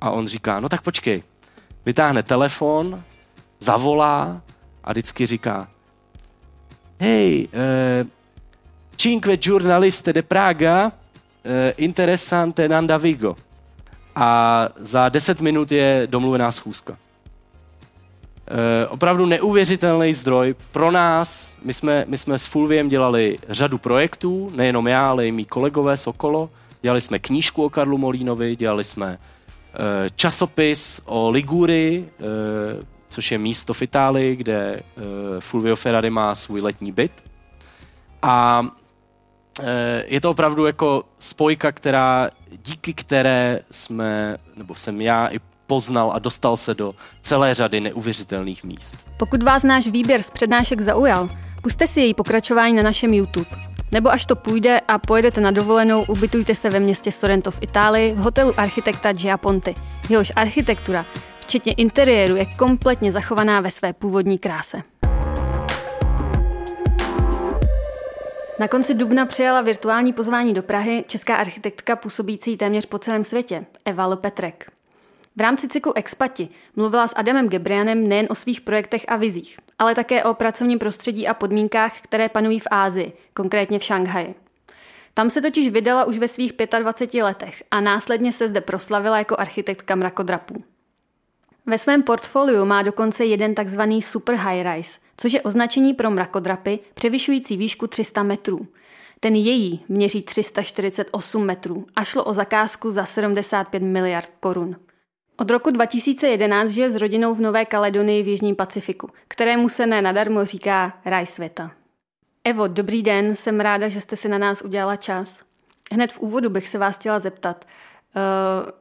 A 0.00 0.10
on 0.10 0.26
říká, 0.26 0.60
no 0.60 0.68
tak 0.68 0.82
počkej, 0.82 1.22
vytáhne 1.86 2.22
telefon, 2.22 3.02
zavolá 3.58 4.42
a 4.84 4.92
vždycky 4.92 5.26
říká, 5.26 5.68
hej, 7.00 7.48
Cinque 9.02 9.36
giornaliste 9.36 10.12
de 10.12 10.22
Praga, 10.22 10.92
eh, 11.44 11.74
interessante 11.76 12.68
Nanda 12.68 12.96
Vigo. 12.96 13.36
A 14.14 14.68
za 14.76 15.08
10 15.08 15.40
minut 15.40 15.72
je 15.72 16.06
domluvená 16.10 16.52
schůzka. 16.52 16.96
Eh, 18.46 18.86
opravdu 18.86 19.26
neuvěřitelný 19.26 20.14
zdroj 20.14 20.54
pro 20.72 20.90
nás. 20.90 21.56
My 21.64 21.72
jsme, 21.72 22.04
my 22.08 22.18
jsme 22.18 22.38
s 22.38 22.46
Fulviem 22.46 22.88
dělali 22.88 23.38
řadu 23.48 23.78
projektů, 23.78 24.50
nejenom 24.54 24.88
já, 24.88 25.10
ale 25.10 25.26
i 25.26 25.32
mý 25.32 25.44
kolegové 25.44 25.96
Sokolo. 25.96 26.50
Dělali 26.82 27.00
jsme 27.00 27.18
knížku 27.18 27.64
o 27.64 27.70
Karlu 27.70 27.98
Molínovi, 27.98 28.56
dělali 28.56 28.84
jsme 28.84 29.18
eh, 29.18 30.10
časopis 30.16 31.02
o 31.04 31.30
Liguri, 31.30 32.04
eh, 32.08 32.24
což 33.08 33.32
je 33.32 33.38
místo 33.38 33.74
v 33.74 33.82
Itálii, 33.82 34.36
kde 34.36 34.74
eh, 34.74 34.82
Fulvio 35.40 35.76
Ferrari 35.76 36.10
má 36.10 36.34
svůj 36.34 36.60
letní 36.60 36.92
byt. 36.92 37.12
A 38.22 38.62
je 40.04 40.20
to 40.20 40.30
opravdu 40.30 40.66
jako 40.66 41.04
spojka, 41.18 41.72
která, 41.72 42.30
díky 42.62 42.94
které 42.94 43.60
jsme, 43.70 44.36
nebo 44.56 44.74
jsem 44.74 45.00
já 45.00 45.26
i 45.26 45.40
poznal 45.66 46.12
a 46.14 46.18
dostal 46.18 46.56
se 46.56 46.74
do 46.74 46.94
celé 47.22 47.54
řady 47.54 47.80
neuvěřitelných 47.80 48.64
míst. 48.64 48.96
Pokud 49.16 49.42
vás 49.42 49.62
náš 49.62 49.86
výběr 49.86 50.22
z 50.22 50.30
přednášek 50.30 50.80
zaujal, 50.80 51.28
puste 51.62 51.86
si 51.86 52.00
její 52.00 52.14
pokračování 52.14 52.76
na 52.76 52.82
našem 52.82 53.14
YouTube. 53.14 53.50
Nebo 53.92 54.10
až 54.10 54.26
to 54.26 54.36
půjde 54.36 54.80
a 54.88 54.98
pojedete 54.98 55.40
na 55.40 55.50
dovolenou, 55.50 56.04
ubytujte 56.08 56.54
se 56.54 56.70
ve 56.70 56.80
městě 56.80 57.12
Sorrento 57.12 57.50
v 57.50 57.62
Itálii 57.62 58.14
v 58.14 58.18
hotelu 58.18 58.60
architekta 58.60 59.12
Giaponti. 59.12 59.74
Jehož 60.08 60.32
architektura, 60.36 61.06
včetně 61.36 61.72
interiéru, 61.72 62.36
je 62.36 62.46
kompletně 62.46 63.12
zachovaná 63.12 63.60
ve 63.60 63.70
své 63.70 63.92
původní 63.92 64.38
kráse. 64.38 64.82
Na 68.58 68.68
konci 68.68 68.94
dubna 68.94 69.26
přijala 69.26 69.60
virtuální 69.60 70.12
pozvání 70.12 70.54
do 70.54 70.62
Prahy 70.62 71.02
česká 71.06 71.36
architektka 71.36 71.96
působící 71.96 72.56
téměř 72.56 72.86
po 72.86 72.98
celém 72.98 73.24
světě, 73.24 73.64
Eva 73.84 74.06
Lepetrek. 74.06 74.72
V 75.36 75.40
rámci 75.40 75.68
cyklu 75.68 75.92
Expati 75.96 76.48
mluvila 76.76 77.08
s 77.08 77.16
Adamem 77.16 77.48
Gebrianem 77.48 78.08
nejen 78.08 78.26
o 78.30 78.34
svých 78.34 78.60
projektech 78.60 79.04
a 79.08 79.16
vizích, 79.16 79.58
ale 79.78 79.94
také 79.94 80.24
o 80.24 80.34
pracovním 80.34 80.78
prostředí 80.78 81.28
a 81.28 81.34
podmínkách, 81.34 82.00
které 82.00 82.28
panují 82.28 82.58
v 82.58 82.68
Ázii, 82.70 83.12
konkrétně 83.34 83.78
v 83.78 83.84
Šanghaji. 83.84 84.34
Tam 85.14 85.30
se 85.30 85.42
totiž 85.42 85.68
vydala 85.68 86.04
už 86.04 86.18
ve 86.18 86.28
svých 86.28 86.52
25 86.78 87.22
letech 87.22 87.62
a 87.70 87.80
následně 87.80 88.32
se 88.32 88.48
zde 88.48 88.60
proslavila 88.60 89.18
jako 89.18 89.36
architektka 89.38 89.94
mrakodrapů. 89.94 90.64
Ve 91.66 91.78
svém 91.78 92.02
portfoliu 92.02 92.64
má 92.64 92.82
dokonce 92.82 93.24
jeden 93.24 93.54
takzvaný 93.54 94.02
super 94.02 94.34
high 94.34 94.62
rise, 94.62 94.98
což 95.16 95.32
je 95.32 95.42
označení 95.42 95.94
pro 95.94 96.10
mrakodrapy 96.10 96.78
převyšující 96.94 97.56
výšku 97.56 97.86
300 97.86 98.22
metrů. 98.22 98.58
Ten 99.20 99.34
její 99.34 99.84
měří 99.88 100.22
348 100.22 101.46
metrů 101.46 101.86
a 101.96 102.04
šlo 102.04 102.24
o 102.24 102.32
zakázku 102.32 102.90
za 102.90 103.04
75 103.04 103.82
miliard 103.82 104.32
korun. 104.40 104.76
Od 105.36 105.50
roku 105.50 105.70
2011 105.70 106.70
žije 106.70 106.90
s 106.90 106.96
rodinou 106.96 107.34
v 107.34 107.40
Nové 107.40 107.64
Kaledonii 107.64 108.22
v 108.22 108.28
Jižním 108.28 108.56
Pacifiku, 108.56 109.10
kterému 109.28 109.68
se 109.68 109.86
ne 109.86 110.02
nadarmo 110.02 110.44
říká 110.44 111.00
raj 111.04 111.26
světa. 111.26 111.70
Evo, 112.44 112.68
dobrý 112.68 113.02
den, 113.02 113.36
jsem 113.36 113.60
ráda, 113.60 113.88
že 113.88 114.00
jste 114.00 114.16
si 114.16 114.28
na 114.28 114.38
nás 114.38 114.62
udělala 114.62 114.96
čas. 114.96 115.40
Hned 115.92 116.12
v 116.12 116.20
úvodu 116.20 116.50
bych 116.50 116.68
se 116.68 116.78
vás 116.78 116.96
chtěla 116.96 117.20
zeptat, 117.20 117.64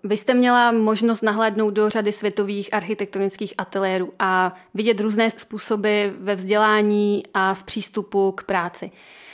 vy 0.03 0.17
jste 0.17 0.33
měla 0.33 0.71
možnost 0.71 1.21
nahlédnout 1.21 1.71
do 1.71 1.89
řady 1.89 2.11
světových 2.11 2.73
architektonických 2.73 3.53
ateliérů 3.57 4.13
a 4.19 4.55
vidět 4.73 4.99
různé 4.99 5.31
způsoby 5.31 6.05
ve 6.19 6.35
vzdělání 6.35 7.23
a 7.33 7.53
v 7.53 7.63
přístupu 7.63 8.31
k 8.31 8.43
práci. 8.43 8.91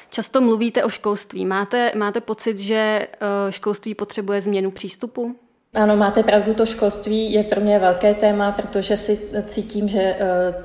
Často 0.10 0.42
mluvíte 0.42 0.84
o 0.84 0.90
školství. 0.90 1.46
Máte, 1.46 1.92
máte 1.96 2.22
pocit, 2.22 2.58
že 2.58 2.76
eh, 2.76 3.08
školství 3.52 3.96
potřebuje 3.96 4.42
změnu 4.42 4.72
přístupu? 4.72 5.36
Ano, 5.74 5.96
máte 5.96 6.24
pravdu, 6.24 6.54
to 6.54 6.66
školství 6.66 7.32
je 7.32 7.44
pro 7.44 7.62
mě 7.62 7.80
velké 7.80 8.14
téma, 8.14 8.52
protože 8.52 8.98
si 8.98 9.20
cítím, 9.46 9.90
že 9.90 10.00
eh, 10.00 10.16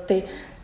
ty 0.05 0.23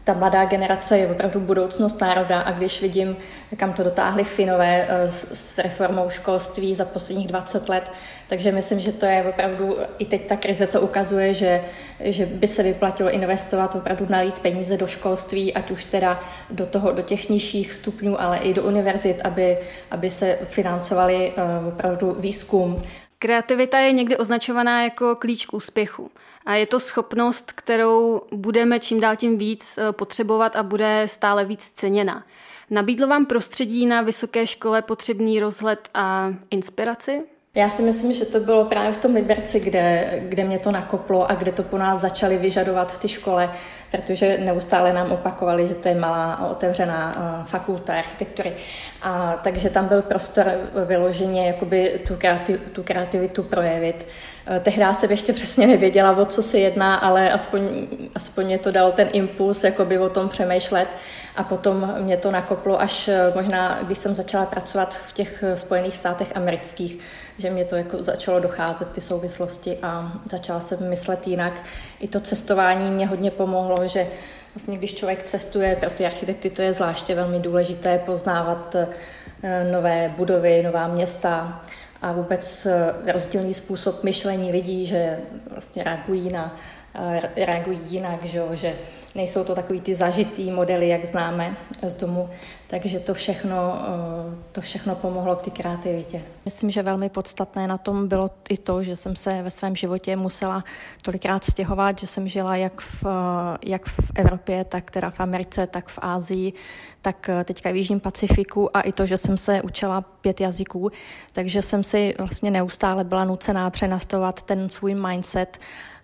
ta 0.10 0.16
mladá 0.16 0.46
generace 0.46 0.98
je 0.98 1.08
opravdu 1.08 1.39
budoucnost 1.39 2.01
národa 2.01 2.39
a 2.39 2.51
když 2.51 2.82
vidím, 2.82 3.18
kam 3.58 3.74
to 3.74 3.84
dotáhli 3.84 4.24
Finové 4.24 4.88
eh, 4.89 5.12
s, 5.12 5.58
reformou 5.58 6.10
školství 6.10 6.75
za 6.75 6.86
posledních 6.86 7.28
20 7.28 7.70
let, 7.70 7.92
takže 8.30 8.51
myslím, 8.51 8.80
že 8.80 8.92
to 8.92 9.06
je 9.06 9.24
opravdu, 9.24 9.78
i 9.98 10.06
teď 10.06 10.28
ta 10.28 10.36
krize 10.36 10.68
to 10.68 10.82
ukazuje, 10.82 11.34
že, 11.34 11.62
že 12.00 12.25
by 12.25 12.48
se 12.48 12.63
vyplatilo 12.63 13.12
investovat, 13.12 13.75
opravdu 13.75 14.06
nalít 14.10 14.39
peníze 14.39 14.78
do 14.78 14.88
školství, 14.88 15.54
ať 15.54 15.72
už 15.72 15.86
teda 15.86 16.20
do 16.50 16.66
toho, 16.66 16.92
do 16.92 17.01
těch 17.01 17.30
nižších 17.30 17.74
stupňů, 17.74 18.22
ale 18.22 18.38
i 18.38 18.54
do 18.54 18.63
univerzit, 18.63 19.22
aby, 19.24 19.58
aby 19.92 20.10
se 20.10 20.39
financovali 20.44 21.32
uh, 21.32 21.68
opravdu 21.68 22.16
výzkum. 22.20 22.82
Kreativita 23.20 23.80
je 23.80 23.92
někdy 23.92 24.18
označovaná 24.18 24.84
jako 24.84 25.16
klíč 25.16 25.46
k 25.46 25.54
úspěchu. 25.54 26.12
A 26.50 26.56
je 26.56 26.65
to 26.65 26.79
schopnost, 26.79 27.51
kterou 27.51 28.22
budeme 28.34 28.79
čím 28.79 29.00
dál 29.00 29.15
tím 29.15 29.38
víc 29.38 29.77
eh, 29.77 29.91
potřebovat 29.91 30.56
a 30.56 30.63
bude 30.63 31.03
stále 31.06 31.46
víc 31.46 31.72
ceněna. 31.72 32.25
Nabídlo 32.70 33.08
vám 33.08 33.25
prostředí 33.25 33.86
na 33.86 34.01
vysoké 34.01 34.48
škole 34.48 34.82
potřebný 34.82 35.39
rozhled 35.39 35.89
a 35.94 36.34
inspiraci? 36.50 37.24
Já 37.56 37.70
si 37.70 37.82
myslím, 37.82 38.13
že 38.13 38.25
to 38.25 38.39
bylo 38.39 38.65
právě 38.65 38.94
v 38.94 38.98
tom 38.98 39.13
Liberci, 39.13 39.60
kde, 39.60 40.13
kde 40.20 40.44
mě 40.44 40.60
to 40.60 40.72
nakoplo 40.72 41.32
a 41.32 41.36
kde 41.36 41.51
to 41.51 41.63
po 41.63 41.77
nás 41.77 42.01
začali 42.01 42.38
vyžadovat 42.38 42.91
v 42.91 42.98
té 42.98 43.08
škole, 43.08 43.50
protože 43.91 44.38
neustále 44.38 44.94
nám 44.94 45.12
opakovali, 45.12 45.68
že 45.68 45.75
to 45.75 45.88
je 45.88 45.96
malá 45.96 46.34
a 46.34 46.48
otevřená 46.48 47.15
uh, 47.18 47.46
fakulta 47.46 47.94
architektury. 47.94 48.53
A, 49.01 49.39
takže 49.44 49.70
tam 49.70 49.88
byl 49.88 50.01
prostor 50.01 50.46
vyloženě 50.86 51.48
jakoby 51.48 52.01
tu, 52.08 52.15
kreativ, 52.15 52.70
tu 52.72 52.84
kreativitu 52.84 53.44
projevit. 53.44 54.08
Uh, 54.50 54.58
tehdy 54.58 54.86
jsem 55.00 55.12
ještě 55.12 55.34
přesně 55.34 55.68
nevěděla, 55.68 56.18
o 56.18 56.25
co 56.25 56.44
se 56.44 56.60
jedná, 56.60 56.96
ale 56.96 57.32
aspoň, 57.32 57.88
aspoň 58.15 58.46
mě 58.46 58.58
to 58.58 58.72
dal 58.72 58.91
ten 58.91 59.10
impuls 59.13 59.63
jakoby 59.63 59.98
o 59.98 60.10
tom 60.10 60.29
přemýšlet 60.29 60.88
a 61.36 61.44
potom 61.44 61.94
mě 62.00 62.18
to 62.18 62.32
nakoplo 62.32 62.82
až 62.82 63.08
uh, 63.08 63.36
možná, 63.36 63.79
když 63.84 63.98
jsem 63.98 64.15
začala 64.15 64.46
pracovat 64.46 64.98
v 65.08 65.13
těch 65.13 65.44
Spojených 65.56 65.98
státech 65.98 66.27
amerických, 66.36 67.00
že 67.39 67.50
mě 67.50 67.65
to 67.65 67.75
jako 67.75 68.03
začalo 68.03 68.39
docházet, 68.39 68.91
ty 68.91 69.01
souvislosti 69.01 69.77
a 69.81 70.13
začala 70.25 70.60
jsem 70.60 70.89
myslet 70.89 71.27
jinak. 71.27 71.53
I 72.00 72.08
to 72.08 72.19
cestování 72.19 72.91
mě 72.91 73.08
hodně 73.08 73.31
pomohlo, 73.31 73.88
že 73.88 74.08
vlastně 74.55 74.77
když 74.77 74.96
člověk 74.96 75.24
cestuje, 75.24 75.75
pro 75.75 75.89
ty 75.89 76.05
architekty 76.05 76.50
to 76.50 76.62
je 76.62 76.74
zvláště 76.74 77.15
velmi 77.15 77.39
důležité 77.39 78.00
poznávat 78.00 78.75
eh, 78.75 79.72
nové 79.72 80.13
budovy, 80.17 80.63
nová 80.63 80.88
města 80.88 81.62
a 82.01 82.12
vůbec 82.12 82.65
eh, 82.65 83.12
rozdílný 83.12 83.53
způsob 83.53 84.03
myšlení 84.03 84.51
lidí, 84.51 84.86
že 84.86 85.19
vlastně 85.51 85.84
reagují 85.84 86.29
na 86.29 86.58
eh, 86.96 87.46
reagují 87.46 87.79
jinak, 87.88 88.25
že, 88.25 88.41
že 88.53 88.75
nejsou 89.16 89.44
to 89.44 89.56
takový 89.56 89.82
ty 89.82 89.96
zažitý 89.96 90.51
modely, 90.51 90.88
jak 90.88 91.06
známe 91.06 91.58
z 91.88 91.94
domu, 91.94 92.30
takže 92.68 93.00
to 93.00 93.13
všechno, 93.13 93.82
eh, 93.82 94.36
to 94.51 94.62
všechno 94.62 94.96
pomohlo 94.96 95.36
k 95.36 95.42
té 95.42 95.50
kreativitě. 95.50 96.22
Myslím, 96.46 96.70
že 96.70 96.84
velmi 96.84 97.10
podstatné 97.10 97.68
na 97.68 97.78
tom 97.78 98.08
bylo 98.08 98.30
i 98.50 98.58
to, 98.58 98.84
že 98.84 98.96
jsem 98.96 99.16
se 99.16 99.42
ve 99.42 99.51
svém 99.51 99.75
životě 99.75 100.16
musela 100.16 100.63
tolikrát 101.01 101.44
stěhovat, 101.44 102.00
že 102.00 102.08
jsem 102.08 102.28
žila 102.28 102.56
jak 102.56 102.82
v, 102.82 103.06
eh, 103.06 103.58
jak 103.66 103.86
v 103.86 104.12
Evropě, 104.16 104.63
tak 104.63 104.92
teda 104.92 105.10
v 105.10 105.20
Americe, 105.20 105.68
tak 105.68 105.89
v 105.89 106.00
Ázii, 106.01 106.54
tak 107.01 107.30
eh, 107.30 107.44
teďka 107.44 107.72
v 107.72 107.75
Jižním 107.75 108.00
Pacifiku 108.00 108.78
a 108.78 108.82
i 108.82 108.92
to, 108.92 109.06
že 109.06 109.18
jsem 109.18 109.38
se 109.38 109.62
učila 109.62 110.01
pět 110.01 110.42
jazyků, 110.42 110.92
takže 111.34 111.62
jsem 111.62 111.84
si 111.84 112.13
vlastně 112.18 112.51
neustále 112.51 113.04
byla 113.04 113.24
nucená 113.24 113.70
přenastavovat 113.70 114.42
ten 114.42 114.70
svůj 114.70 114.96
mindset 114.96 115.58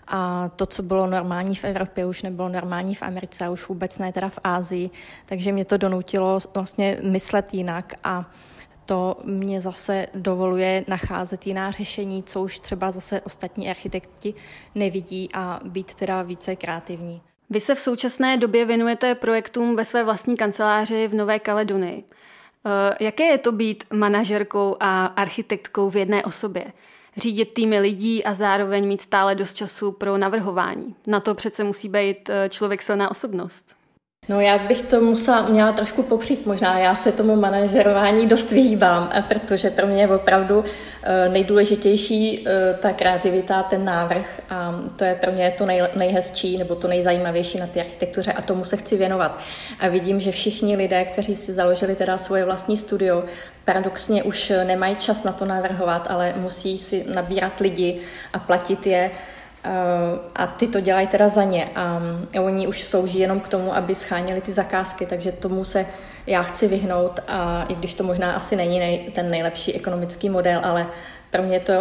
a 0.07 0.49
to, 0.55 0.65
co 0.65 0.83
bylo 0.83 1.07
normální 1.07 1.55
v 1.55 1.63
Evropě, 1.63 2.05
už 2.05 2.21
nebylo 2.21 2.49
normální 2.49 2.95
v 2.95 3.03
Americe 3.03 3.45
a 3.45 3.49
už 3.49 3.67
vůbec 3.67 3.97
ne 3.97 4.13
teda 4.13 4.29
v 4.29 4.39
Ázii, 4.43 4.89
takže 5.25 5.51
mě 5.51 5.65
to 5.65 5.77
donutilo 5.77 6.39
vlastně 6.53 6.99
myslet 7.03 7.53
jinak 7.53 7.93
a 8.03 8.31
to 8.85 9.17
mě 9.23 9.61
zase 9.61 10.07
dovoluje 10.15 10.85
nacházet 10.87 11.47
jiná 11.47 11.71
řešení, 11.71 12.23
co 12.23 12.41
už 12.41 12.59
třeba 12.59 12.91
zase 12.91 13.21
ostatní 13.21 13.69
architekti 13.69 14.33
nevidí 14.75 15.29
a 15.33 15.59
být 15.63 15.95
teda 15.95 16.21
více 16.21 16.55
kreativní. 16.55 17.21
Vy 17.49 17.59
se 17.59 17.75
v 17.75 17.79
současné 17.79 18.37
době 18.37 18.65
věnujete 18.65 19.15
projektům 19.15 19.75
ve 19.75 19.85
své 19.85 20.03
vlastní 20.03 20.37
kanceláři 20.37 21.07
v 21.07 21.13
Nové 21.13 21.39
Kaledonii. 21.39 22.03
Eh, 22.65 23.03
jaké 23.03 23.23
je 23.23 23.37
to 23.37 23.51
být 23.51 23.83
manažerkou 23.93 24.77
a 24.79 25.05
architektkou 25.05 25.89
v 25.89 25.95
jedné 25.95 26.23
osobě? 26.23 26.65
Řídit 27.17 27.53
týmy 27.53 27.79
lidí 27.79 28.23
a 28.23 28.33
zároveň 28.33 28.87
mít 28.87 29.01
stále 29.01 29.35
dost 29.35 29.53
času 29.53 29.91
pro 29.91 30.17
navrhování. 30.17 30.95
Na 31.07 31.19
to 31.19 31.35
přece 31.35 31.63
musí 31.63 31.89
být 31.89 32.29
eh, 32.29 32.49
člověk 32.49 32.81
silná 32.81 33.11
osobnost. 33.11 33.75
No 34.29 34.41
já 34.41 34.57
bych 34.57 34.81
to 34.81 35.01
musela, 35.01 35.41
měla 35.41 35.71
trošku 35.71 36.03
popřít 36.03 36.45
možná. 36.45 36.79
Já 36.79 36.95
se 36.95 37.11
tomu 37.11 37.35
manažerování 37.35 38.27
dost 38.27 38.51
vyhýbám, 38.51 39.09
eh, 39.13 39.21
protože 39.21 39.69
pro 39.69 39.87
mě 39.87 40.01
je 40.01 40.07
opravdu 40.07 40.63
eh, 41.03 41.29
nejdůležitější 41.29 42.47
ta 42.79 42.93
kreativita, 42.93 43.63
ten 43.63 43.85
návrh 43.85 44.41
a 44.49 44.75
to 44.97 45.03
je 45.03 45.15
pro 45.15 45.31
mě 45.31 45.53
to 45.57 45.65
nej, 45.65 45.81
nejhezčí 45.97 46.57
nebo 46.57 46.75
to 46.75 46.87
nejzajímavější 46.87 47.59
na 47.59 47.67
té 47.67 47.79
architektuře 47.79 48.33
a 48.33 48.41
tomu 48.41 48.65
se 48.65 48.77
chci 48.77 48.97
věnovat. 48.97 49.39
A 49.79 49.87
vidím, 49.87 50.19
že 50.19 50.31
všichni 50.31 50.75
lidé, 50.75 51.05
kteří 51.05 51.35
si 51.35 51.53
založili 51.53 51.95
teda 51.95 52.17
svoje 52.17 52.45
vlastní 52.45 52.77
studio, 52.77 53.23
paradoxně 53.65 54.23
už 54.23 54.53
nemají 54.63 54.95
čas 54.95 55.23
na 55.23 55.31
to 55.31 55.45
navrhovat, 55.45 56.07
ale 56.09 56.33
musí 56.37 56.77
si 56.77 57.05
nabírat 57.13 57.59
lidi 57.59 57.99
a 58.33 58.39
platit 58.39 58.87
je 58.87 59.11
eh, 59.11 59.34
a 60.35 60.47
ty 60.47 60.67
to 60.67 60.79
dělají 60.79 61.07
teda 61.07 61.29
za 61.29 61.43
ně. 61.43 61.69
A 61.75 62.01
oni 62.39 62.67
už 62.67 62.83
slouží 62.83 63.19
jenom 63.19 63.39
k 63.39 63.47
tomu, 63.47 63.75
aby 63.75 63.95
scháněli 63.95 64.41
ty 64.41 64.51
zakázky, 64.51 65.05
takže 65.05 65.31
tomu 65.31 65.65
se 65.65 65.85
já 66.27 66.43
chci 66.43 66.67
vyhnout. 66.67 67.19
A 67.27 67.63
i 67.69 67.75
když 67.75 67.93
to 67.93 68.03
možná 68.03 68.33
asi 68.33 68.55
není 68.55 68.79
nej, 68.79 69.11
ten 69.15 69.29
nejlepší 69.29 69.73
ekonomický 69.75 70.29
model, 70.29 70.61
ale 70.63 70.87
pro 71.31 71.43
mě 71.43 71.59
to 71.59 71.73
uh, 71.73 71.79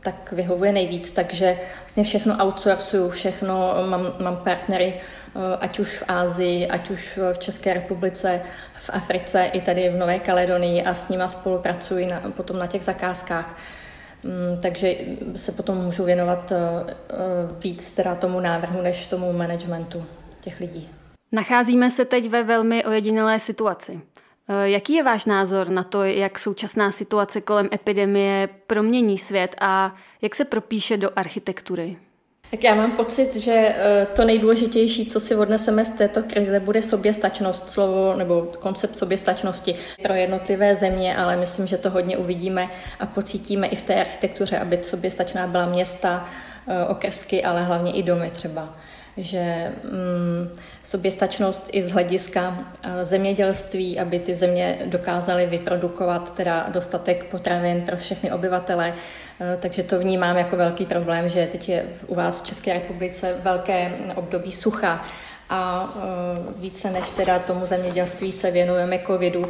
tak 0.00 0.32
vyhovuje 0.32 0.72
nejvíc, 0.72 1.10
takže 1.10 1.58
vlastně 1.80 2.04
všechno 2.04 2.36
outsourcuju, 2.44 3.10
všechno, 3.10 3.74
mám, 3.86 4.12
mám 4.20 4.36
partnery, 4.36 4.94
uh, 5.34 5.42
ať 5.60 5.78
už 5.78 5.96
v 5.96 6.04
Ázii, 6.08 6.68
ať 6.68 6.90
už 6.90 7.18
v 7.32 7.38
České 7.38 7.74
republice, 7.74 8.40
v 8.74 8.90
Africe 8.92 9.44
i 9.44 9.60
tady 9.60 9.88
v 9.88 9.96
Nové 9.96 10.18
Kaledonii 10.18 10.82
a 10.82 10.94
s 10.94 11.08
nima 11.08 11.28
spolupracuji 11.28 12.06
na, 12.06 12.22
potom 12.36 12.58
na 12.58 12.66
těch 12.66 12.84
zakázkách. 12.84 13.56
Mm, 14.24 14.60
takže 14.62 14.94
se 15.36 15.52
potom 15.52 15.76
můžu 15.76 16.04
věnovat 16.04 16.52
uh, 16.52 17.58
víc 17.60 17.90
teda 17.90 18.14
tomu 18.14 18.40
návrhu, 18.40 18.82
než 18.82 19.06
tomu 19.06 19.32
managementu 19.32 20.04
těch 20.40 20.60
lidí. 20.60 20.88
Nacházíme 21.32 21.90
se 21.90 22.04
teď 22.04 22.28
ve 22.28 22.44
velmi 22.44 22.84
ojedinělé 22.84 23.40
situaci. 23.40 24.00
Eh, 24.48 24.68
jaký 24.70 24.94
je 24.94 25.02
váš 25.02 25.24
názor 25.24 25.68
na 25.68 25.82
to, 25.82 26.04
jak 26.04 26.38
současná 26.38 26.92
situace 26.92 27.40
kolem 27.40 27.68
epidemie 27.72 28.48
promění 28.66 29.18
svět 29.18 29.54
a 29.60 29.94
jak 30.22 30.34
se 30.34 30.44
propíše 30.44 30.96
do 30.96 31.10
architektury? 31.16 31.96
Tak 32.50 32.64
já 32.64 32.74
mám 32.74 32.92
pocit, 32.92 33.36
že 33.36 33.52
eh, 33.52 34.06
to 34.16 34.24
nejdůležitější, 34.24 35.06
co 35.06 35.20
si 35.20 35.36
odneseme 35.36 35.84
z 35.84 35.90
této 35.90 36.22
krize, 36.22 36.60
bude 36.60 36.82
soběstačnost, 36.82 37.70
slovo 37.70 38.14
nebo 38.16 38.42
koncept 38.58 38.96
soběstačnosti 38.96 39.74
pro 40.02 40.14
jednotlivé 40.14 40.74
země, 40.74 41.16
ale 41.16 41.36
myslím, 41.36 41.66
že 41.66 41.78
to 41.78 41.90
hodně 41.90 42.16
uvidíme 42.16 42.68
a 43.00 43.06
pocítíme 43.06 43.66
i 43.66 43.76
v 43.76 43.82
té 43.82 43.94
architektuře, 44.00 44.58
aby 44.58 44.78
soběstačná 44.82 45.46
byla 45.46 45.66
města, 45.66 46.28
eh, 46.68 46.84
okrsky, 46.84 47.44
ale 47.44 47.64
hlavně 47.64 47.92
i 47.92 48.02
domy 48.02 48.30
třeba 48.30 48.74
že 49.18 49.72
mm, 49.84 50.58
soběstačnost 50.82 51.68
i 51.72 51.82
z 51.82 51.90
hlediska 51.90 52.58
eh, 52.82 53.04
zemědělství, 53.04 53.98
aby 53.98 54.18
ty 54.18 54.34
země 54.34 54.78
dokázaly 54.84 55.46
vyprodukovat 55.46 56.34
teda 56.34 56.66
dostatek 56.68 57.24
potravin 57.24 57.82
pro 57.82 57.96
všechny 57.96 58.32
obyvatele. 58.32 58.94
Eh, 59.40 59.58
takže 59.60 59.82
to 59.82 59.98
vnímám 59.98 60.36
jako 60.36 60.56
velký 60.56 60.86
problém, 60.86 61.28
že 61.28 61.48
teď 61.52 61.68
je 61.68 61.84
u 62.06 62.14
vás 62.14 62.42
v 62.42 62.46
České 62.46 62.72
republice 62.72 63.34
velké 63.42 63.92
období 64.14 64.52
sucha 64.52 65.04
a 65.50 65.88
eh, 65.96 66.00
více 66.56 66.90
než 66.90 67.10
teda 67.10 67.38
tomu 67.38 67.66
zemědělství 67.66 68.32
se 68.32 68.50
věnujeme 68.50 68.98
covidu 69.06 69.42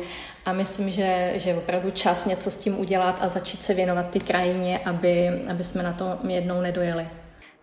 a 0.45 0.53
myslím, 0.53 0.91
že, 0.91 1.33
je 1.45 1.55
opravdu 1.55 1.91
čas 1.91 2.25
něco 2.25 2.51
s 2.51 2.57
tím 2.57 2.81
udělat 2.81 3.19
a 3.21 3.29
začít 3.29 3.63
se 3.63 3.75
věnovat 3.75 4.11
ty 4.11 4.21
krajině, 4.21 4.79
aby, 4.79 5.29
aby 5.51 5.65
jsme 5.65 5.83
na 5.83 5.93
to 5.93 6.19
jednou 6.29 6.61
nedojeli. 6.61 7.07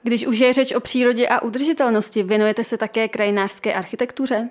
Když 0.05 0.27
už 0.27 0.39
je 0.39 0.53
řeč 0.53 0.71
o 0.71 0.79
přírodě 0.79 1.27
a 1.27 1.41
udržitelnosti, 1.41 2.23
věnujete 2.23 2.63
se 2.63 2.77
také 2.77 3.07
krajinářské 3.07 3.73
architektuře? 3.73 4.49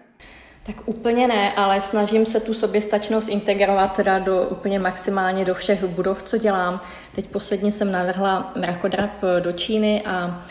Tak 0.67 0.77
úplně 0.89 1.27
ne, 1.27 1.53
ale 1.53 1.81
snažím 1.81 2.27
se 2.27 2.41
tu 2.41 2.55
soběstačnost 2.55 3.29
integrovat 3.29 3.97
teda 3.97 4.19
do 4.19 4.43
úplně 4.43 4.79
maximálně 4.79 5.45
do 5.45 5.55
všech 5.55 5.85
budov, 5.85 6.23
co 6.23 6.39
dělám. 6.39 6.81
Teď 7.15 7.27
posledně 7.27 7.73
jsem 7.73 7.93
navrhla 7.93 8.53
mrakodrap 8.57 9.11
do 9.43 9.53
Číny 9.53 10.03
a 10.07 10.45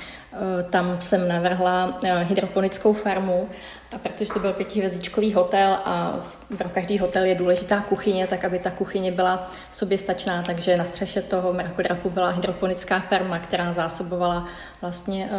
e, 0.59 0.63
tam 0.63 1.01
jsem 1.01 1.27
navrhla 1.27 1.99
e, 2.03 2.23
hydroponickou 2.23 2.93
farmu 2.93 3.49
protože 3.97 4.33
to 4.33 4.39
byl 4.39 4.53
pětihvězdičkový 4.53 5.33
hotel 5.33 5.77
a 5.85 6.19
pro 6.57 6.69
každý 6.69 6.99
hotel 6.99 7.25
je 7.25 7.35
důležitá 7.35 7.81
kuchyně, 7.81 8.27
tak 8.27 8.45
aby 8.45 8.59
ta 8.59 8.71
kuchyně 8.71 9.11
byla 9.11 9.51
soběstačná, 9.71 10.43
takže 10.43 10.77
na 10.77 10.85
střeše 10.85 11.21
toho 11.21 11.53
mrakodrapu 11.53 12.09
byla 12.09 12.29
hydroponická 12.29 12.99
farma, 12.99 13.39
která 13.39 13.73
zásobovala 13.73 14.47
vlastně 14.81 15.29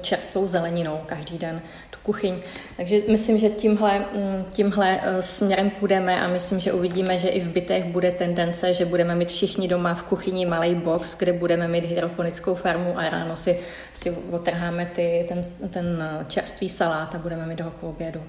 čerstvou 0.00 0.46
zeleninou 0.46 1.00
každý 1.06 1.38
den 1.38 1.62
tu 1.90 1.98
kuchyň. 2.02 2.38
Takže 2.76 3.00
myslím, 3.08 3.38
že 3.38 3.48
tímhle, 3.48 3.98
mm, 3.98 4.44
tímhle 4.50 5.00
směrem 5.20 5.70
půjdeme 5.70 6.20
a 6.20 6.28
myslím, 6.28 6.60
že 6.60 6.72
uvidíme, 6.72 7.18
že 7.18 7.28
i 7.28 7.40
v 7.40 7.48
bytech 7.48 7.84
bude 7.84 8.10
tendence, 8.10 8.74
že 8.74 8.84
budeme 8.84 9.14
mít 9.14 9.28
všichni 9.28 9.68
doma 9.68 9.94
v 9.94 10.02
kuchyni 10.02 10.46
malý 10.46 10.74
box, 10.74 11.18
kde 11.18 11.32
budeme 11.32 11.68
mít 11.68 11.84
hydroponickou 11.84 12.54
farmu 12.54 12.98
a 12.98 13.08
ráno 13.08 13.36
si, 13.36 13.60
si 13.92 14.10
otrháme 14.10 14.86
ty, 14.86 15.26
ten, 15.28 15.44
ten 15.70 16.02
čerstvý 16.28 16.68
salát 16.68 17.14
a 17.14 17.18
budeme 17.18 17.46
mít 17.46 17.60
ho 17.60 17.70
obědu 17.92 18.20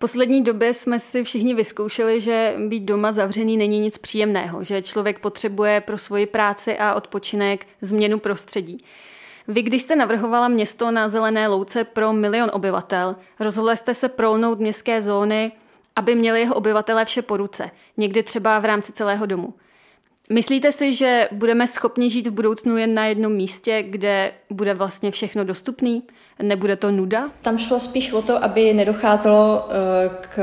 poslední 0.00 0.44
době 0.44 0.74
jsme 0.74 1.00
si 1.00 1.24
všichni 1.24 1.54
vyzkoušeli, 1.54 2.20
že 2.20 2.54
být 2.68 2.80
doma 2.80 3.12
zavřený 3.12 3.56
není 3.56 3.78
nic 3.78 3.98
příjemného, 3.98 4.64
že 4.64 4.82
člověk 4.82 5.18
potřebuje 5.18 5.80
pro 5.80 5.98
svoji 5.98 6.26
práci 6.26 6.78
a 6.78 6.94
odpočinek 6.94 7.66
změnu 7.82 8.18
prostředí. 8.18 8.84
Vy, 9.48 9.62
když 9.62 9.82
jste 9.82 9.96
navrhovala 9.96 10.48
město 10.48 10.90
na 10.90 11.08
zelené 11.08 11.48
louce 11.48 11.84
pro 11.84 12.12
milion 12.12 12.50
obyvatel, 12.52 13.16
rozhodli 13.40 13.76
jste 13.76 13.94
se 13.94 14.08
prolnout 14.08 14.60
městské 14.60 15.02
zóny, 15.02 15.52
aby 15.96 16.14
měli 16.14 16.40
jeho 16.40 16.54
obyvatelé 16.54 17.04
vše 17.04 17.22
po 17.22 17.36
ruce, 17.36 17.70
někdy 17.96 18.22
třeba 18.22 18.58
v 18.58 18.64
rámci 18.64 18.92
celého 18.92 19.26
domu. 19.26 19.54
Myslíte 20.32 20.72
si, 20.72 20.92
že 20.92 21.28
budeme 21.32 21.66
schopni 21.66 22.10
žít 22.10 22.26
v 22.26 22.30
budoucnu 22.30 22.76
jen 22.76 22.94
na 22.94 23.06
jednom 23.06 23.32
místě, 23.32 23.82
kde 23.82 24.32
bude 24.50 24.74
vlastně 24.74 25.10
všechno 25.10 25.44
dostupný? 25.44 26.02
Nebude 26.42 26.76
to 26.76 26.90
nuda? 26.90 27.28
Tam 27.42 27.58
šlo 27.58 27.80
spíš 27.80 28.12
o 28.12 28.22
to, 28.22 28.44
aby 28.44 28.74
nedocházelo 28.74 29.68
eh, 29.68 30.10
k, 30.20 30.36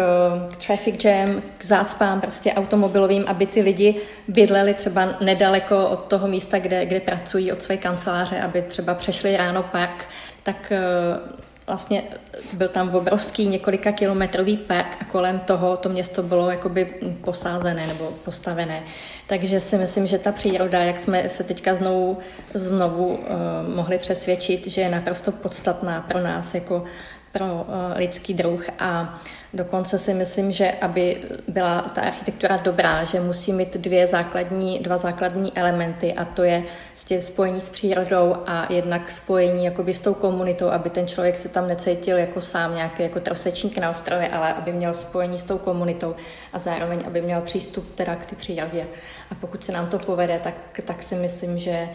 k 0.51 0.57
traffic 0.57 1.05
jam, 1.05 1.41
k 1.57 1.65
zácpám 1.65 2.21
prostě 2.21 2.53
automobilovým, 2.53 3.23
aby 3.27 3.45
ty 3.45 3.62
lidi 3.62 3.95
bydleli 4.27 4.73
třeba 4.73 5.17
nedaleko 5.21 5.88
od 5.88 5.99
toho 5.99 6.27
místa, 6.27 6.60
kde, 6.60 6.86
kde 6.86 6.99
pracují, 6.99 7.51
od 7.51 7.62
své 7.62 7.77
kanceláře, 7.77 8.41
aby 8.41 8.62
třeba 8.62 8.93
přešli 8.93 9.38
ráno 9.38 9.63
park, 9.63 10.05
tak 10.43 10.71
eh, 10.71 11.46
vlastně 11.67 12.03
byl 12.53 12.67
tam 12.67 12.95
obrovský 12.95 13.47
několika 13.47 13.91
kilometrový 13.91 14.58
park 14.58 14.97
a 14.99 15.06
kolem 15.06 15.39
toho 15.39 15.77
to 15.77 15.89
město 15.89 16.23
bylo 16.23 16.51
jakoby 16.51 16.86
posázené 17.23 17.88
nebo 17.88 18.13
postavené. 18.25 18.84
Takže 19.27 19.60
si 19.60 19.77
myslím, 19.77 20.08
že 20.08 20.19
ta 20.19 20.32
příroda, 20.32 20.84
jak 20.84 20.99
jsme 20.99 21.30
se 21.30 21.43
teďka 21.43 21.75
znovu, 21.75 22.17
znovu 22.53 23.08
uh, 23.08 23.25
mohli 23.75 23.97
přesvědčit, 23.97 24.67
že 24.67 24.82
je 24.82 24.89
naprosto 24.89 25.32
podstatná 25.32 26.01
pro 26.01 26.21
nás 26.21 26.56
jako 26.56 26.84
pro 27.38 27.45
uh, 27.45 27.63
lidský 27.95 28.34
druh 28.34 28.65
a 28.80 29.19
dokonce 29.54 30.00
si 30.00 30.13
myslím, 30.13 30.52
že 30.52 30.71
aby 30.71 31.23
byla 31.47 31.82
ta 31.82 32.02
architektura 32.02 32.58
dobrá, 32.58 33.04
že 33.04 33.21
musí 33.21 33.54
mít 33.54 33.78
dvě 33.78 34.08
základní, 34.08 34.80
dva 34.80 34.97
základní 34.97 35.58
elementy 35.58 36.13
a 36.13 36.26
to 36.26 36.43
je 36.43 36.63
spojení 37.19 37.62
s 37.62 37.69
přírodou 37.69 38.36
a 38.45 38.73
jednak 38.73 39.12
spojení 39.12 39.65
jakoby 39.65 39.93
s 39.93 40.00
tou 40.00 40.13
komunitou, 40.13 40.69
aby 40.69 40.89
ten 40.89 41.08
člověk 41.08 41.38
se 41.38 41.50
tam 41.50 41.67
necítil 41.67 42.17
jako 42.17 42.41
sám 42.41 42.76
nějaký 42.76 43.04
jako 43.04 43.19
trosečník 43.19 43.78
na 43.78 43.89
ostrově, 43.89 44.30
ale 44.30 44.54
aby 44.54 44.73
měl 44.73 44.93
spojení 44.93 45.39
s 45.39 45.43
tou 45.43 45.58
komunitou 45.58 46.15
a 46.54 46.60
zároveň, 46.60 47.04
aby 47.08 47.21
měl 47.21 47.41
přístup 47.41 47.95
teda 47.95 48.15
k 48.15 48.26
té 48.26 48.36
přírodě. 48.36 48.86
A 49.32 49.36
pokud 49.36 49.63
se 49.63 49.71
nám 49.71 49.88
to 49.88 50.00
povede, 50.00 50.39
tak, 50.43 50.54
tak 50.86 51.04
si 51.04 51.15
myslím, 51.15 51.58
že, 51.58 51.89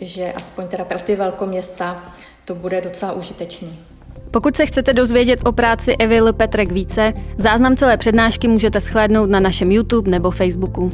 že 0.00 0.32
aspoň 0.32 0.68
teda 0.68 0.84
pro 0.84 0.98
ty 0.98 1.16
velkoměsta 1.16 2.14
to 2.44 2.54
bude 2.54 2.80
docela 2.80 3.12
užitečný. 3.12 3.95
Pokud 4.30 4.56
se 4.56 4.66
chcete 4.66 4.92
dozvědět 4.92 5.40
o 5.44 5.52
práci 5.52 5.96
Evy 5.96 6.18
L. 6.18 6.32
Petrek 6.32 6.72
více, 6.72 7.12
záznam 7.38 7.76
celé 7.76 7.96
přednášky 7.96 8.48
můžete 8.48 8.80
shlédnout 8.80 9.30
na 9.30 9.40
našem 9.40 9.72
YouTube 9.72 10.10
nebo 10.10 10.30
Facebooku. 10.30 10.90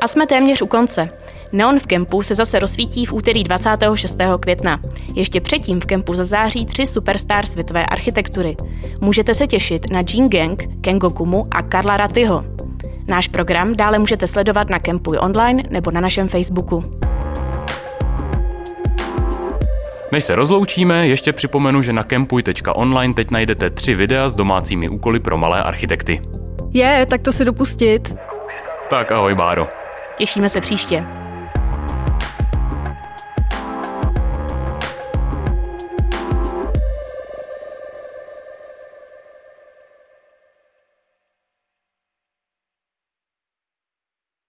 A 0.00 0.08
jsme 0.08 0.26
téměř 0.26 0.62
u 0.62 0.66
konce. 0.66 1.08
Neon 1.52 1.78
v 1.78 1.86
kempu 1.86 2.22
se 2.22 2.34
zase 2.34 2.58
rozsvítí 2.58 3.06
v 3.06 3.12
úterý 3.12 3.44
26. 3.44 4.18
května. 4.40 4.80
Ještě 5.14 5.40
předtím 5.40 5.80
v 5.80 5.86
kempu 5.86 6.14
zazáří 6.14 6.66
tři 6.66 6.86
superstar 6.86 7.46
světové 7.46 7.86
architektury. 7.86 8.56
Můžete 9.00 9.34
se 9.34 9.46
těšit 9.46 9.90
na 9.90 10.02
Jean 10.14 10.28
Gang, 10.28 10.64
Kengo 10.80 11.10
Kumu 11.10 11.46
a 11.50 11.62
Karla 11.62 11.96
Ratyho. 11.96 12.44
Náš 13.08 13.28
program 13.28 13.76
dále 13.76 13.98
můžete 13.98 14.26
sledovat 14.26 14.70
na 14.70 14.78
Kempuj 14.78 15.18
online 15.20 15.62
nebo 15.70 15.90
na 15.90 16.00
našem 16.00 16.28
Facebooku. 16.28 16.84
Než 20.14 20.24
se 20.24 20.36
rozloučíme, 20.36 21.06
ještě 21.06 21.32
připomenu, 21.32 21.82
že 21.82 21.92
na 21.92 22.02
kempuj.online 22.02 23.14
teď 23.14 23.30
najdete 23.30 23.70
tři 23.70 23.94
videa 23.94 24.28
s 24.28 24.34
domácími 24.34 24.88
úkoly 24.88 25.20
pro 25.20 25.38
malé 25.38 25.62
architekty. 25.62 26.22
Je, 26.70 27.06
tak 27.10 27.22
to 27.22 27.32
si 27.32 27.44
dopustit. 27.44 28.14
Tak 28.90 29.12
ahoj 29.12 29.34
Báro. 29.34 29.68
Těšíme 30.16 30.48
se 30.48 30.60
příště. 30.60 31.04